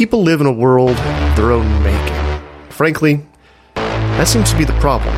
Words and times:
People 0.00 0.22
live 0.22 0.40
in 0.40 0.46
a 0.46 0.52
world 0.52 0.96
of 0.96 1.36
their 1.36 1.52
own 1.52 1.82
making. 1.82 2.40
Frankly, 2.70 3.20
that 3.74 4.26
seems 4.26 4.50
to 4.50 4.56
be 4.56 4.64
the 4.64 4.72
problem. 4.80 5.14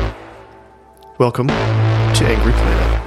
Welcome 1.17 1.47
to 1.47 2.25
Angry 2.27 2.51
Planet. 2.51 2.99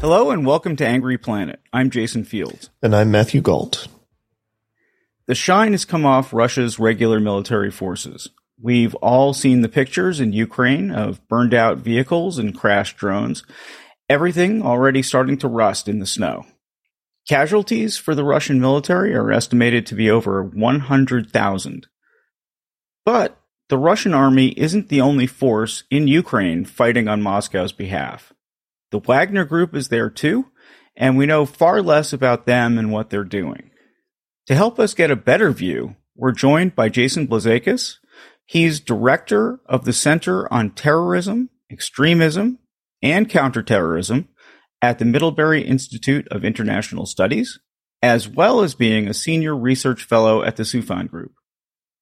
Hello 0.00 0.32
and 0.32 0.44
welcome 0.44 0.74
to 0.74 0.84
Angry 0.84 1.16
Planet. 1.16 1.60
I'm 1.72 1.90
Jason 1.90 2.24
Fields. 2.24 2.70
And 2.82 2.96
I'm 2.96 3.12
Matthew 3.12 3.40
Gault. 3.40 3.86
The 5.26 5.36
shine 5.36 5.70
has 5.70 5.84
come 5.84 6.04
off 6.04 6.32
Russia's 6.32 6.80
regular 6.80 7.20
military 7.20 7.70
forces. 7.70 8.30
We've 8.60 8.94
all 8.96 9.34
seen 9.34 9.60
the 9.60 9.68
pictures 9.68 10.20
in 10.20 10.32
Ukraine 10.32 10.90
of 10.90 11.26
burned 11.28 11.54
out 11.54 11.78
vehicles 11.78 12.38
and 12.38 12.56
crashed 12.56 12.96
drones. 12.96 13.42
Everything 14.08 14.62
already 14.62 15.02
starting 15.02 15.38
to 15.38 15.48
rust 15.48 15.88
in 15.88 15.98
the 15.98 16.06
snow. 16.06 16.46
Casualties 17.28 17.96
for 17.96 18.14
the 18.14 18.24
Russian 18.24 18.60
military 18.60 19.14
are 19.14 19.32
estimated 19.32 19.86
to 19.86 19.94
be 19.94 20.10
over 20.10 20.42
100,000. 20.42 21.86
But 23.04 23.40
the 23.68 23.78
Russian 23.78 24.12
army 24.12 24.48
isn't 24.48 24.88
the 24.88 25.00
only 25.00 25.26
force 25.26 25.84
in 25.90 26.06
Ukraine 26.06 26.64
fighting 26.64 27.08
on 27.08 27.22
Moscow's 27.22 27.72
behalf. 27.72 28.32
The 28.90 29.00
Wagner 29.00 29.44
Group 29.44 29.74
is 29.74 29.88
there 29.88 30.10
too, 30.10 30.46
and 30.96 31.16
we 31.16 31.26
know 31.26 31.46
far 31.46 31.82
less 31.82 32.12
about 32.12 32.46
them 32.46 32.78
and 32.78 32.92
what 32.92 33.10
they're 33.10 33.24
doing. 33.24 33.70
To 34.46 34.54
help 34.54 34.78
us 34.78 34.92
get 34.92 35.10
a 35.10 35.16
better 35.16 35.50
view, 35.50 35.96
we're 36.14 36.32
joined 36.32 36.76
by 36.76 36.90
Jason 36.90 37.26
Blazakis. 37.26 37.96
He's 38.46 38.80
director 38.80 39.60
of 39.66 39.84
the 39.84 39.92
Center 39.92 40.52
on 40.52 40.70
Terrorism, 40.70 41.50
Extremism, 41.70 42.58
and 43.02 43.28
Counterterrorism 43.28 44.28
at 44.82 44.98
the 44.98 45.04
Middlebury 45.04 45.62
Institute 45.62 46.28
of 46.28 46.44
International 46.44 47.06
Studies, 47.06 47.58
as 48.02 48.28
well 48.28 48.60
as 48.60 48.74
being 48.74 49.08
a 49.08 49.14
senior 49.14 49.56
research 49.56 50.04
fellow 50.04 50.42
at 50.42 50.56
the 50.56 50.62
Soufan 50.62 51.08
Group. 51.08 51.32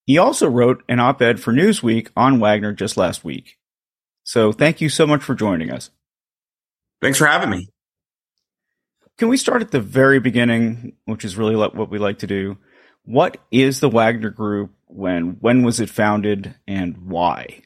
He 0.05 0.19
also 0.19 0.49
wrote 0.49 0.83
an 0.89 0.99
op 0.99 1.23
ed 1.23 1.39
for 1.41 1.53
Newsweek 1.53 2.09
on 2.17 2.41
Wagner 2.41 2.73
just 2.73 2.97
last 2.97 3.23
week. 3.23 3.57
So 4.25 4.53
thank 4.53 4.81
you 4.81 4.89
so 4.89 5.07
much 5.07 5.23
for 5.23 5.35
joining 5.35 5.71
us. 5.71 5.91
Thanks 7.01 7.19
for 7.19 7.27
having 7.27 7.51
me. 7.51 7.69
Can 9.19 9.29
we 9.29 9.37
start 9.37 9.63
at 9.63 9.71
the 9.71 9.81
very 9.81 10.19
beginning, 10.19 10.95
which 11.05 11.25
is 11.25 11.37
really 11.37 11.55
what 11.55 11.91
we 11.91 11.99
like 11.99 12.19
to 12.21 12.27
do? 12.27 12.59
What 13.05 13.39
is 13.51 13.81
the 13.81 13.89
Wagner 13.89 14.31
Group? 14.31 14.73
When 14.95 15.39
when 15.41 15.63
was 15.63 15.81
it 15.81 15.89
founded, 15.89 16.55
and 16.67 16.99
why? 16.99 17.63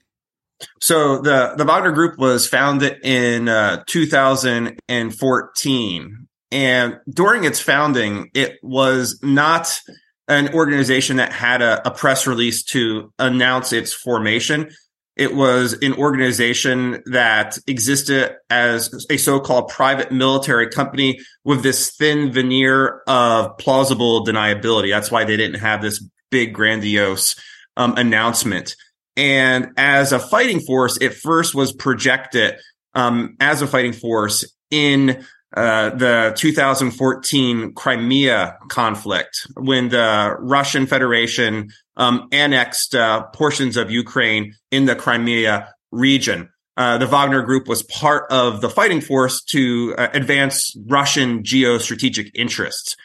So 0.80 1.20
the 1.20 1.54
the 1.56 1.64
Wagner 1.64 1.90
Group 1.92 2.18
was 2.18 2.46
founded 2.46 3.04
in 3.04 3.48
uh, 3.48 3.82
2014, 3.86 6.28
and 6.52 6.98
during 7.10 7.44
its 7.44 7.60
founding, 7.60 8.30
it 8.32 8.58
was 8.62 9.18
not 9.22 9.80
an 10.28 10.54
organization 10.54 11.16
that 11.16 11.32
had 11.32 11.62
a, 11.62 11.86
a 11.86 11.90
press 11.90 12.26
release 12.26 12.62
to 12.64 13.12
announce 13.18 13.72
its 13.72 13.92
formation. 13.92 14.70
It 15.16 15.34
was 15.34 15.72
an 15.80 15.94
organization 15.94 17.02
that 17.06 17.58
existed 17.66 18.36
as 18.50 19.06
a 19.08 19.16
so-called 19.16 19.68
private 19.68 20.12
military 20.12 20.68
company 20.68 21.20
with 21.42 21.62
this 21.62 21.96
thin 21.96 22.32
veneer 22.32 23.00
of 23.06 23.56
plausible 23.56 24.26
deniability. 24.26 24.90
That's 24.90 25.10
why 25.10 25.24
they 25.24 25.38
didn't 25.38 25.60
have 25.60 25.80
this 25.80 26.06
big 26.30 26.54
grandiose 26.54 27.36
um, 27.76 27.94
announcement. 27.96 28.76
And 29.16 29.72
as 29.76 30.12
a 30.12 30.18
fighting 30.18 30.60
force, 30.60 30.98
it 31.00 31.14
first 31.14 31.54
was 31.54 31.72
projected 31.72 32.56
um, 32.94 33.36
as 33.40 33.62
a 33.62 33.66
fighting 33.66 33.92
force 33.92 34.44
in 34.70 35.24
uh, 35.56 35.90
the 35.90 36.34
2014 36.36 37.72
Crimea 37.72 38.58
conflict 38.68 39.46
when 39.56 39.88
the 39.88 40.36
Russian 40.38 40.86
Federation 40.86 41.70
um, 41.96 42.28
annexed 42.32 42.94
uh, 42.94 43.26
portions 43.28 43.76
of 43.76 43.90
Ukraine 43.90 44.54
in 44.70 44.84
the 44.84 44.96
Crimea 44.96 45.72
region. 45.92 46.50
Uh, 46.76 46.98
the 46.98 47.06
Wagner 47.06 47.42
Group 47.42 47.68
was 47.68 47.82
part 47.84 48.30
of 48.30 48.60
the 48.60 48.68
fighting 48.68 49.00
force 49.00 49.42
to 49.44 49.94
uh, 49.96 50.08
advance 50.12 50.76
Russian 50.86 51.42
geostrategic 51.42 52.32
interests. 52.34 52.96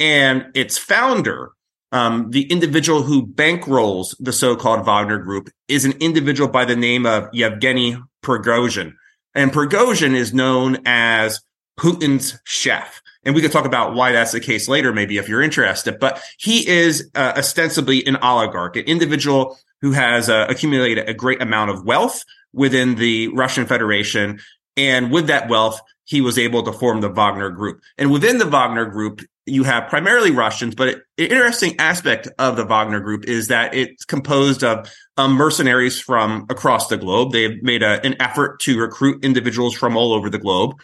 And 0.00 0.46
its 0.54 0.78
founder, 0.78 1.50
um, 1.92 2.30
the 2.30 2.50
individual 2.50 3.02
who 3.02 3.26
bankrolls 3.26 4.14
the 4.18 4.32
so-called 4.32 4.84
Wagner 4.84 5.18
Group, 5.18 5.50
is 5.68 5.84
an 5.84 5.92
individual 6.00 6.48
by 6.48 6.64
the 6.64 6.76
name 6.76 7.06
of 7.06 7.28
Yevgeny 7.32 7.96
Prigozhin. 8.22 8.94
And 9.34 9.52
Prigozhin 9.52 10.14
is 10.14 10.34
known 10.34 10.78
as 10.84 11.40
Putin's 11.78 12.38
chef. 12.44 13.02
And 13.24 13.34
we 13.34 13.42
could 13.42 13.52
talk 13.52 13.66
about 13.66 13.94
why 13.94 14.12
that's 14.12 14.32
the 14.32 14.40
case 14.40 14.68
later, 14.68 14.92
maybe 14.92 15.18
if 15.18 15.28
you're 15.28 15.42
interested. 15.42 15.98
But 15.98 16.22
he 16.38 16.66
is 16.68 17.10
uh, 17.14 17.34
ostensibly 17.36 18.04
an 18.06 18.16
oligarch, 18.16 18.76
an 18.76 18.84
individual 18.84 19.58
who 19.80 19.92
has 19.92 20.28
uh, 20.28 20.46
accumulated 20.48 21.08
a 21.08 21.14
great 21.14 21.40
amount 21.40 21.70
of 21.70 21.84
wealth 21.84 22.24
within 22.52 22.96
the 22.96 23.28
Russian 23.28 23.66
Federation. 23.66 24.40
And 24.76 25.12
with 25.12 25.26
that 25.28 25.48
wealth, 25.48 25.80
he 26.04 26.20
was 26.20 26.38
able 26.38 26.62
to 26.62 26.72
form 26.72 27.00
the 27.00 27.10
Wagner 27.10 27.50
Group. 27.50 27.82
And 27.98 28.10
within 28.10 28.38
the 28.38 28.46
Wagner 28.46 28.86
Group, 28.86 29.20
you 29.48 29.64
have 29.64 29.88
primarily 29.88 30.30
Russians, 30.30 30.74
but 30.74 30.88
an 30.88 31.02
interesting 31.16 31.74
aspect 31.78 32.28
of 32.38 32.56
the 32.56 32.64
Wagner 32.64 33.00
Group 33.00 33.24
is 33.24 33.48
that 33.48 33.74
it's 33.74 34.04
composed 34.04 34.62
of 34.62 34.92
um, 35.16 35.32
mercenaries 35.32 36.00
from 36.00 36.46
across 36.48 36.88
the 36.88 36.96
globe. 36.96 37.32
They've 37.32 37.62
made 37.62 37.82
a, 37.82 38.04
an 38.04 38.16
effort 38.20 38.60
to 38.60 38.78
recruit 38.78 39.24
individuals 39.24 39.74
from 39.74 39.96
all 39.96 40.12
over 40.12 40.30
the 40.30 40.38
globe. 40.38 40.74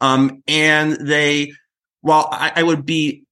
Um, 0.00 0.42
and 0.48 0.92
they, 0.94 1.52
while 2.00 2.28
I, 2.32 2.52
I, 2.56 2.62
would 2.64 2.84
be 2.84 3.24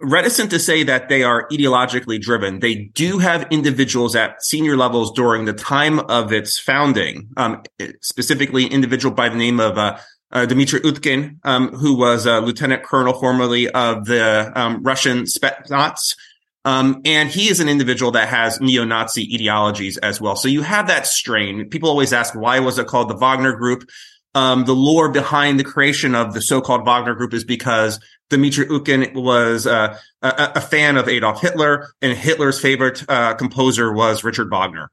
reticent 0.00 0.50
to 0.50 0.60
say 0.60 0.84
that 0.84 1.08
they 1.08 1.24
are 1.24 1.48
ideologically 1.48 2.20
driven, 2.20 2.60
they 2.60 2.74
do 2.74 3.18
have 3.18 3.48
individuals 3.50 4.14
at 4.14 4.42
senior 4.44 4.76
levels 4.76 5.10
during 5.12 5.44
the 5.44 5.52
time 5.52 5.98
of 5.98 6.32
its 6.32 6.58
founding, 6.58 7.28
um, 7.36 7.62
specifically 8.00 8.66
individual 8.66 9.14
by 9.14 9.28
the 9.28 9.36
name 9.36 9.58
of 9.58 9.76
uh, 9.76 9.98
uh, 10.32 10.46
Dmitry 10.46 10.80
Utkin, 10.80 11.38
um, 11.44 11.68
who 11.68 11.96
was 11.96 12.26
a 12.26 12.40
lieutenant 12.40 12.82
colonel 12.82 13.14
formerly 13.14 13.68
of 13.68 14.06
the 14.06 14.52
um, 14.54 14.82
Russian 14.82 15.24
Spetsnaz. 15.24 16.16
Um, 16.64 17.00
and 17.04 17.28
he 17.28 17.48
is 17.48 17.60
an 17.60 17.68
individual 17.68 18.10
that 18.12 18.28
has 18.28 18.60
neo-Nazi 18.60 19.30
ideologies 19.32 19.98
as 19.98 20.20
well. 20.20 20.34
So 20.34 20.48
you 20.48 20.62
have 20.62 20.88
that 20.88 21.06
strain. 21.06 21.68
People 21.68 21.88
always 21.88 22.12
ask, 22.12 22.34
why 22.34 22.58
was 22.58 22.78
it 22.78 22.88
called 22.88 23.08
the 23.08 23.16
Wagner 23.16 23.54
Group? 23.54 23.88
Um, 24.34 24.64
the 24.64 24.74
lore 24.74 25.10
behind 25.10 25.60
the 25.60 25.64
creation 25.64 26.14
of 26.16 26.34
the 26.34 26.42
so-called 26.42 26.84
Wagner 26.84 27.14
Group 27.14 27.32
is 27.32 27.44
because 27.44 28.00
Dmitry 28.30 28.66
Utkin 28.66 29.14
was 29.14 29.66
uh, 29.66 29.96
a, 30.20 30.52
a, 30.56 30.60
fan 30.60 30.96
of 30.96 31.08
Adolf 31.08 31.40
Hitler, 31.40 31.88
and 32.02 32.18
Hitler's 32.18 32.60
favorite 32.60 33.04
uh, 33.08 33.34
composer 33.34 33.92
was 33.92 34.24
Richard 34.24 34.50
Wagner. 34.50 34.90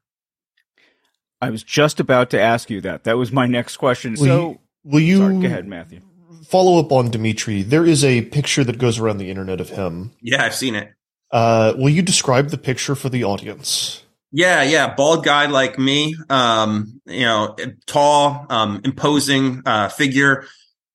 I 1.42 1.50
was 1.50 1.62
just 1.62 2.00
about 2.00 2.30
to 2.30 2.40
ask 2.40 2.70
you 2.70 2.80
that. 2.82 3.04
That 3.04 3.18
was 3.18 3.32
my 3.32 3.46
next 3.46 3.76
question. 3.76 4.12
Will 4.12 4.18
so, 4.18 4.48
you, 4.50 4.58
will 4.84 5.00
you 5.00 5.18
sorry, 5.18 5.40
go 5.40 5.46
ahead, 5.46 5.66
Matthew? 5.66 6.00
Follow 6.46 6.78
up 6.78 6.92
on 6.92 7.10
Dimitri. 7.10 7.62
There 7.62 7.86
is 7.86 8.04
a 8.04 8.22
picture 8.22 8.64
that 8.64 8.78
goes 8.78 8.98
around 8.98 9.18
the 9.18 9.30
internet 9.30 9.60
of 9.60 9.70
him. 9.70 10.12
Yeah, 10.20 10.44
I've 10.44 10.54
seen 10.54 10.74
it. 10.74 10.92
Uh, 11.30 11.74
will 11.76 11.88
you 11.88 12.02
describe 12.02 12.50
the 12.50 12.58
picture 12.58 12.94
for 12.94 13.08
the 13.08 13.24
audience? 13.24 14.02
Yeah, 14.30 14.62
yeah, 14.62 14.94
bald 14.94 15.24
guy 15.24 15.46
like 15.46 15.78
me, 15.78 16.16
um, 16.28 17.00
you 17.06 17.24
know, 17.24 17.56
tall, 17.86 18.46
um, 18.50 18.80
imposing 18.84 19.62
uh, 19.64 19.88
figure. 19.88 20.44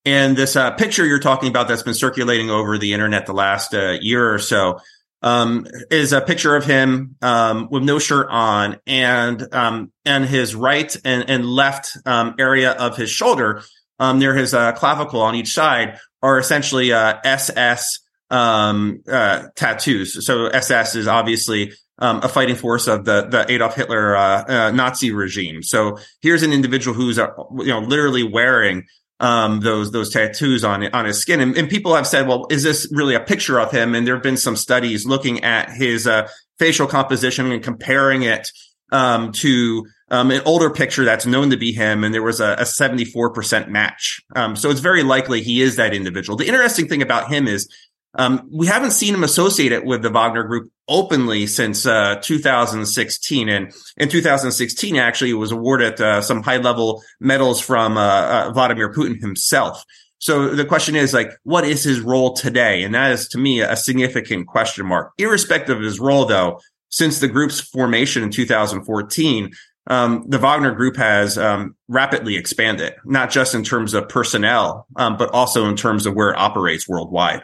And 0.05 0.35
this 0.35 0.55
uh, 0.55 0.71
picture 0.71 1.05
you're 1.05 1.19
talking 1.19 1.49
about 1.49 1.67
that's 1.67 1.83
been 1.83 1.93
circulating 1.93 2.49
over 2.49 2.77
the 2.77 2.93
internet 2.93 3.25
the 3.25 3.33
last 3.33 3.73
uh, 3.73 3.97
year 4.01 4.33
or 4.33 4.39
so 4.39 4.79
um, 5.21 5.65
is 5.91 6.13
a 6.13 6.21
picture 6.21 6.55
of 6.55 6.65
him 6.65 7.15
um, 7.21 7.67
with 7.69 7.83
no 7.83 7.99
shirt 7.99 8.27
on, 8.29 8.77
and 8.87 9.53
um, 9.53 9.91
and 10.05 10.25
his 10.25 10.55
right 10.55 10.95
and, 11.03 11.29
and 11.29 11.45
left 11.45 11.97
um, 12.05 12.35
area 12.39 12.71
of 12.71 12.95
his 12.95 13.09
shoulder 13.09 13.63
um, 13.99 14.19
near 14.19 14.35
his 14.35 14.53
uh, 14.53 14.71
clavicle 14.73 15.21
on 15.21 15.35
each 15.35 15.53
side 15.53 15.99
are 16.21 16.39
essentially 16.39 16.91
SS 16.91 17.99
uh, 18.29 18.35
um, 18.35 19.03
uh, 19.11 19.47
tattoos. 19.55 20.25
So 20.25 20.47
SS 20.47 20.95
is 20.95 21.07
obviously 21.07 21.73
a 21.99 22.29
fighting 22.29 22.55
force 22.55 22.87
of 22.87 23.05
the 23.05 23.23
the 23.23 23.51
Adolf 23.51 23.75
Hitler 23.75 24.15
uh, 24.15 24.43
uh, 24.47 24.71
Nazi 24.71 25.11
regime. 25.11 25.61
So 25.63 25.97
here's 26.21 26.43
an 26.43 26.53
individual 26.53 26.95
who's 26.95 27.19
uh, 27.19 27.31
you 27.57 27.67
know 27.67 27.79
literally 27.79 28.23
wearing 28.23 28.85
um, 29.19 29.59
those 29.59 29.91
those 29.91 30.09
tattoos 30.09 30.63
on 30.63 30.83
on 30.93 31.05
his 31.05 31.19
skin. 31.19 31.41
And, 31.41 31.57
and, 31.57 31.69
people 31.69 31.95
have 31.95 32.07
said, 32.07 32.27
well, 32.27 32.47
is 32.49 32.63
this 32.63 32.87
really 32.91 33.15
a 33.15 33.19
picture 33.19 33.59
of 33.59 33.71
him? 33.71 33.93
And 33.93 34.07
there 34.07 34.15
have 34.15 34.23
been 34.23 34.37
some 34.37 34.55
studies 34.55 35.05
looking 35.05 35.43
at 35.43 35.71
his 35.71 36.07
uh, 36.07 36.29
facial 36.57 36.87
composition 36.87 37.51
and 37.51 37.61
comparing 37.61 38.23
it 38.23 38.49
um, 38.91 39.33
to 39.33 39.85
um, 40.11 40.31
an 40.31 40.41
older 40.45 40.69
picture 40.69 41.05
that's 41.05 41.25
known 41.25 41.49
to 41.51 41.57
be 41.57 41.71
him, 41.71 42.03
and 42.03 42.13
there 42.13 42.23
was 42.23 42.39
a, 42.39 42.53
a 42.53 42.63
74% 42.63 43.67
match. 43.69 44.21
Um, 44.35 44.55
so 44.55 44.69
it's 44.69 44.79
very 44.79 45.03
likely 45.03 45.41
he 45.41 45.61
is 45.61 45.75
that 45.75 45.93
individual. 45.93 46.37
The 46.37 46.47
interesting 46.47 46.87
thing 46.87 47.01
about 47.01 47.31
him 47.31 47.47
is 47.47 47.69
um, 48.15 48.49
we 48.51 48.65
haven't 48.67 48.91
seen 48.91 49.13
him 49.13 49.23
associated 49.23 49.85
with 49.85 50.01
the 50.01 50.09
Wagner 50.09 50.43
Group 50.43 50.71
openly 50.87 51.45
since 51.45 51.85
uh, 51.85 52.19
2016. 52.23 53.49
And 53.49 53.71
in 53.97 54.09
2016, 54.09 54.95
actually, 54.95 55.27
he 55.27 55.33
was 55.35 55.51
awarded 55.51 56.01
uh, 56.01 56.21
some 56.21 56.41
high 56.41 56.57
level 56.57 57.03
medals 57.19 57.61
from 57.61 57.97
uh, 57.97 58.01
uh, 58.01 58.51
Vladimir 58.51 58.91
Putin 58.91 59.21
himself. 59.21 59.83
So 60.17 60.53
the 60.53 60.65
question 60.65 60.95
is 60.95 61.13
like, 61.13 61.31
what 61.43 61.63
is 61.63 61.83
his 61.83 62.01
role 62.01 62.33
today? 62.33 62.83
And 62.83 62.93
that 62.93 63.11
is 63.11 63.27
to 63.29 63.37
me 63.37 63.61
a 63.61 63.75
significant 63.75 64.47
question 64.47 64.85
mark. 64.85 65.13
Irrespective 65.17 65.77
of 65.77 65.83
his 65.83 65.99
role, 65.99 66.25
though, 66.25 66.59
since 66.89 67.19
the 67.19 67.27
group's 67.27 67.61
formation 67.61 68.23
in 68.23 68.31
2014, 68.31 69.51
um, 69.89 70.23
the 70.27 70.37
Wagner 70.37 70.71
Group 70.71 70.95
has 70.97 71.37
um, 71.37 71.75
rapidly 71.87 72.35
expanded, 72.35 72.93
not 73.03 73.31
just 73.31 73.55
in 73.55 73.63
terms 73.63 73.93
of 73.93 74.07
personnel, 74.07 74.85
um, 74.95 75.17
but 75.17 75.31
also 75.31 75.67
in 75.67 75.75
terms 75.75 76.05
of 76.05 76.13
where 76.15 76.29
it 76.29 76.37
operates 76.37 76.87
worldwide. 76.87 77.43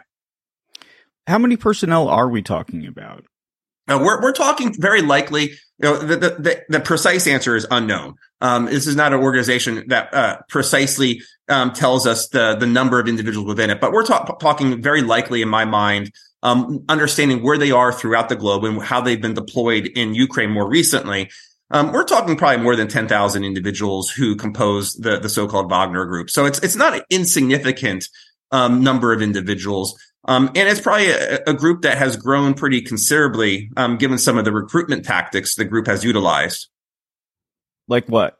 How 1.26 1.38
many 1.38 1.56
personnel 1.56 2.08
are 2.08 2.28
we 2.28 2.42
talking 2.42 2.86
about? 2.86 3.24
Uh, 3.88 3.98
we're 4.00 4.22
we're 4.22 4.32
talking 4.32 4.72
very 4.80 5.02
likely. 5.02 5.50
You 5.78 5.82
know, 5.82 5.98
the 5.98 6.16
the, 6.16 6.64
the 6.68 6.80
precise 6.80 7.26
answer 7.26 7.56
is 7.56 7.66
unknown. 7.70 8.14
Um, 8.40 8.66
this 8.66 8.86
is 8.86 8.96
not 8.96 9.12
an 9.12 9.20
organization 9.20 9.84
that 9.88 10.12
uh, 10.14 10.38
precisely 10.48 11.22
um, 11.48 11.72
tells 11.72 12.06
us 12.06 12.28
the 12.28 12.56
the 12.56 12.66
number 12.66 13.00
of 13.00 13.08
individuals 13.08 13.46
within 13.46 13.70
it, 13.70 13.80
but 13.80 13.92
we're 13.92 14.06
ta- 14.06 14.24
talking 14.24 14.80
very 14.82 15.02
likely, 15.02 15.42
in 15.42 15.48
my 15.48 15.64
mind, 15.64 16.12
um, 16.42 16.84
understanding 16.88 17.42
where 17.42 17.58
they 17.58 17.70
are 17.70 17.92
throughout 17.92 18.28
the 18.28 18.36
globe 18.36 18.64
and 18.64 18.82
how 18.82 19.00
they've 19.00 19.20
been 19.20 19.34
deployed 19.34 19.86
in 19.86 20.14
Ukraine 20.14 20.50
more 20.50 20.68
recently. 20.68 21.30
Um, 21.70 21.92
we're 21.92 22.04
talking 22.04 22.36
probably 22.36 22.62
more 22.62 22.76
than 22.76 22.88
10,000 22.88 23.44
individuals 23.44 24.10
who 24.10 24.36
compose 24.36 24.94
the, 24.94 25.18
the 25.18 25.28
so-called 25.28 25.70
Wagner 25.70 26.04
group. 26.04 26.30
So 26.30 26.44
it's, 26.44 26.60
it's 26.60 26.76
not 26.76 26.94
an 26.94 27.02
insignificant, 27.10 28.08
um, 28.52 28.82
number 28.82 29.12
of 29.12 29.20
individuals. 29.20 29.98
Um, 30.24 30.48
and 30.54 30.68
it's 30.68 30.80
probably 30.80 31.10
a, 31.10 31.40
a, 31.46 31.54
group 31.54 31.82
that 31.82 31.98
has 31.98 32.16
grown 32.16 32.54
pretty 32.54 32.82
considerably, 32.82 33.70
um, 33.76 33.96
given 33.96 34.18
some 34.18 34.38
of 34.38 34.44
the 34.44 34.52
recruitment 34.52 35.04
tactics 35.04 35.54
the 35.54 35.64
group 35.64 35.86
has 35.86 36.04
utilized. 36.04 36.68
Like 37.88 38.06
what? 38.08 38.36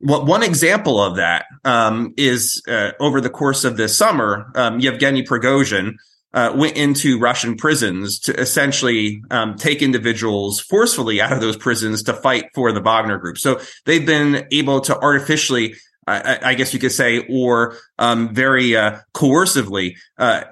Well, 0.00 0.24
one 0.24 0.42
example 0.42 1.02
of 1.02 1.16
that 1.16 1.46
um, 1.64 2.14
is 2.16 2.62
uh, 2.68 2.92
over 3.00 3.20
the 3.20 3.30
course 3.30 3.64
of 3.64 3.76
this 3.76 3.96
summer, 3.96 4.50
um, 4.54 4.80
Yevgeny 4.80 5.22
Prigozhin 5.22 5.96
uh, 6.34 6.52
went 6.54 6.76
into 6.76 7.18
Russian 7.18 7.56
prisons 7.56 8.18
to 8.20 8.38
essentially 8.38 9.22
um, 9.30 9.56
take 9.56 9.82
individuals 9.82 10.60
forcefully 10.60 11.20
out 11.20 11.32
of 11.32 11.40
those 11.40 11.56
prisons 11.56 12.02
to 12.04 12.12
fight 12.12 12.46
for 12.54 12.72
the 12.72 12.80
Wagner 12.80 13.18
Group. 13.18 13.38
So 13.38 13.60
they've 13.86 14.04
been 14.04 14.46
able 14.52 14.80
to 14.82 14.98
artificially 14.98 15.74
I, 16.06 16.38
I, 16.42 16.54
guess 16.54 16.72
you 16.72 16.80
could 16.80 16.92
say, 16.92 17.26
or 17.28 17.76
um, 17.98 18.34
very 18.34 18.74
uh, 18.74 19.00
coercively 19.12 19.96
uh, 20.16 20.44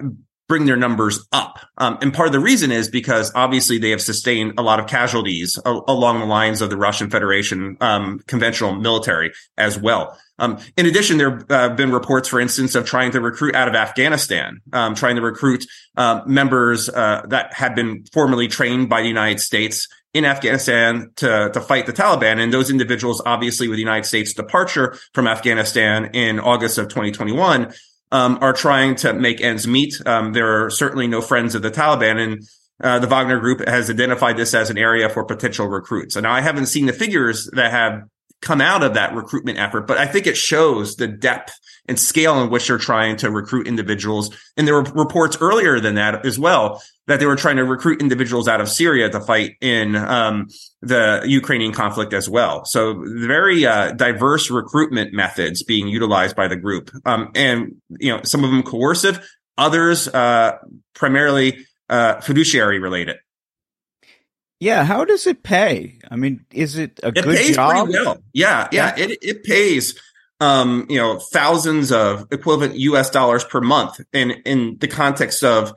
bring 0.47 0.65
their 0.65 0.77
numbers 0.77 1.27
up. 1.31 1.59
Um, 1.77 1.97
and 2.01 2.13
part 2.13 2.27
of 2.27 2.33
the 2.33 2.39
reason 2.39 2.71
is 2.71 2.89
because 2.89 3.31
obviously 3.35 3.77
they 3.77 3.89
have 3.91 4.01
sustained 4.01 4.53
a 4.57 4.61
lot 4.61 4.79
of 4.79 4.87
casualties 4.87 5.59
a- 5.65 5.79
along 5.87 6.19
the 6.19 6.25
lines 6.25 6.61
of 6.61 6.69
the 6.69 6.77
Russian 6.77 7.09
Federation 7.09 7.77
um, 7.81 8.19
conventional 8.27 8.75
military 8.75 9.33
as 9.57 9.77
well. 9.77 10.17
Um, 10.39 10.59
in 10.77 10.85
addition, 10.85 11.17
there 11.17 11.31
have 11.31 11.51
uh, 11.51 11.69
been 11.69 11.91
reports, 11.91 12.29
for 12.29 12.39
instance, 12.39 12.75
of 12.75 12.85
trying 12.85 13.11
to 13.11 13.21
recruit 13.21 13.55
out 13.55 13.67
of 13.67 13.75
Afghanistan, 13.75 14.61
um, 14.71 14.93
trying 14.93 15.15
to 15.15 15.21
recruit 15.21 15.65
uh, 15.95 16.21
members 16.25 16.89
uh, 16.89 17.23
that 17.29 17.53
had 17.53 17.75
been 17.75 18.05
formerly 18.13 18.47
trained 18.47 18.87
by 18.87 19.01
the 19.01 19.07
United 19.07 19.39
States 19.39 19.87
in 20.13 20.25
Afghanistan 20.25 21.11
to, 21.15 21.49
to 21.53 21.59
fight 21.59 21.85
the 21.85 21.93
Taliban. 21.93 22.39
And 22.39 22.53
those 22.53 22.69
individuals, 22.69 23.21
obviously, 23.25 23.67
with 23.67 23.77
the 23.77 23.81
United 23.81 24.05
States 24.05 24.33
departure 24.33 24.97
from 25.13 25.27
Afghanistan 25.27 26.11
in 26.13 26.39
August 26.39 26.77
of 26.77 26.87
2021, 26.87 27.73
um, 28.11 28.39
are 28.41 28.53
trying 28.53 28.95
to 28.95 29.13
make 29.13 29.41
ends 29.41 29.67
meet. 29.67 30.01
Um, 30.05 30.33
there 30.33 30.65
are 30.65 30.69
certainly 30.69 31.07
no 31.07 31.21
friends 31.21 31.55
of 31.55 31.61
the 31.61 31.71
Taliban, 31.71 32.19
and 32.19 32.47
uh, 32.81 32.99
the 32.99 33.07
Wagner 33.07 33.39
Group 33.39 33.67
has 33.67 33.89
identified 33.89 34.37
this 34.37 34.53
as 34.53 34.69
an 34.69 34.77
area 34.77 35.09
for 35.09 35.25
potential 35.25 35.67
recruits. 35.67 36.15
And 36.15 36.23
now 36.23 36.31
I 36.31 36.41
haven't 36.41 36.67
seen 36.67 36.85
the 36.85 36.93
figures 36.93 37.49
that 37.53 37.71
have 37.71 38.03
come 38.41 38.61
out 38.61 38.83
of 38.83 38.93
that 38.93 39.15
recruitment 39.15 39.57
effort, 39.57 39.87
but 39.87 39.97
I 39.97 40.05
think 40.05 40.27
it 40.27 40.37
shows 40.37 40.95
the 40.95 41.07
depth 41.07 41.53
and 41.87 41.99
scale 41.99 42.41
in 42.41 42.49
which 42.49 42.67
they're 42.67 42.77
trying 42.77 43.15
to 43.17 43.31
recruit 43.31 43.67
individuals. 43.67 44.35
And 44.57 44.67
there 44.67 44.75
were 44.75 44.83
reports 44.83 45.37
earlier 45.39 45.79
than 45.79 45.95
that 45.95 46.25
as 46.25 46.37
well 46.37 46.81
that 47.07 47.19
they 47.19 47.25
were 47.25 47.37
trying 47.37 47.55
to 47.55 47.63
recruit 47.63 48.01
individuals 48.01 48.47
out 48.47 48.61
of 48.61 48.69
Syria 48.69 49.09
to 49.09 49.21
fight 49.21 49.55
in 49.61 49.95
um, 49.95 50.47
the 50.81 51.23
Ukrainian 51.25 51.71
conflict 51.71 52.13
as 52.13 52.29
well. 52.29 52.65
So 52.65 53.01
very 53.05 53.65
uh, 53.65 53.93
diverse 53.93 54.51
recruitment 54.51 55.13
methods 55.13 55.63
being 55.63 55.87
utilized 55.87 56.35
by 56.35 56.47
the 56.47 56.57
group, 56.57 56.91
um, 57.05 57.31
and 57.33 57.75
you 57.99 58.11
know 58.11 58.21
some 58.23 58.43
of 58.43 58.51
them 58.51 58.61
coercive, 58.61 59.25
others 59.57 60.07
uh, 60.09 60.57
primarily 60.93 61.65
uh, 61.89 62.19
fiduciary 62.19 62.79
related. 62.79 63.17
Yeah, 64.59 64.83
how 64.83 65.05
does 65.05 65.27
it 65.27 65.43
pay? 65.43 65.99
I 66.09 66.15
mean, 66.15 66.43
is 66.51 66.77
it 66.77 66.99
a 67.03 67.09
it 67.09 67.15
good 67.15 67.25
pays 67.25 67.55
job? 67.55 67.85
Pretty 67.85 68.03
well. 68.03 68.17
Yeah, 68.33 68.67
yeah, 68.71 68.95
yeah. 68.97 69.05
It 69.05 69.17
it 69.21 69.43
pays 69.43 69.97
um, 70.39 70.85
you 70.89 70.97
know, 70.97 71.19
thousands 71.19 71.91
of 71.91 72.27
equivalent 72.31 72.75
US 72.75 73.09
dollars 73.09 73.43
per 73.43 73.61
month. 73.61 73.99
And 74.13 74.35
in 74.45 74.77
the 74.79 74.87
context 74.87 75.43
of, 75.43 75.73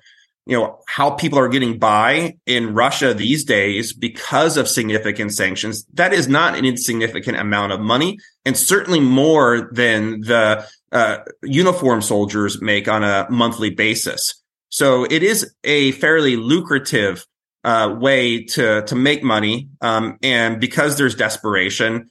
you 0.47 0.57
know, 0.57 0.81
how 0.87 1.11
people 1.11 1.39
are 1.39 1.49
getting 1.49 1.79
by 1.79 2.37
in 2.47 2.75
Russia 2.75 3.15
these 3.15 3.45
days 3.45 3.93
because 3.93 4.57
of 4.57 4.69
significant 4.69 5.33
sanctions, 5.33 5.85
that 5.95 6.13
is 6.13 6.29
not 6.29 6.57
an 6.57 6.65
insignificant 6.65 7.39
amount 7.39 7.73
of 7.73 7.81
money 7.81 8.19
and 8.45 8.57
certainly 8.57 9.01
more 9.01 9.71
than 9.73 10.21
the 10.23 10.67
uh, 10.93 11.19
uniform 11.43 12.03
soldiers 12.03 12.61
make 12.61 12.89
on 12.89 13.05
a 13.05 13.27
monthly 13.31 13.71
basis. 13.71 14.43
So 14.71 15.05
it 15.05 15.23
is 15.23 15.55
a 15.65 15.93
fairly 15.93 16.37
lucrative 16.37 17.25
uh, 17.65 17.95
way 17.99 18.45
to 18.45 18.83
to 18.83 18.95
make 18.95 19.23
money, 19.23 19.69
um, 19.83 20.17
and 20.23 20.61
because 20.61 20.97
there's 20.97 21.15
desperation, 21.15 22.11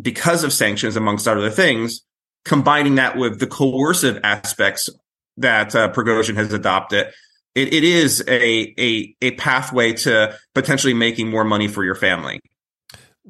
because 0.00 0.44
of 0.44 0.52
sanctions, 0.52 0.96
amongst 0.96 1.26
other 1.26 1.50
things, 1.50 2.02
combining 2.44 2.96
that 2.96 3.16
with 3.16 3.40
the 3.40 3.46
coercive 3.46 4.20
aspects 4.22 4.88
that 5.36 5.74
uh, 5.74 5.92
Prigozhin 5.92 6.36
has 6.36 6.52
adopted, 6.52 7.08
it, 7.54 7.72
it 7.72 7.84
is 7.84 8.22
a, 8.28 8.74
a, 8.78 9.16
a 9.22 9.30
pathway 9.32 9.94
to 9.94 10.36
potentially 10.54 10.94
making 10.94 11.30
more 11.30 11.44
money 11.44 11.68
for 11.68 11.84
your 11.84 11.94
family 11.94 12.40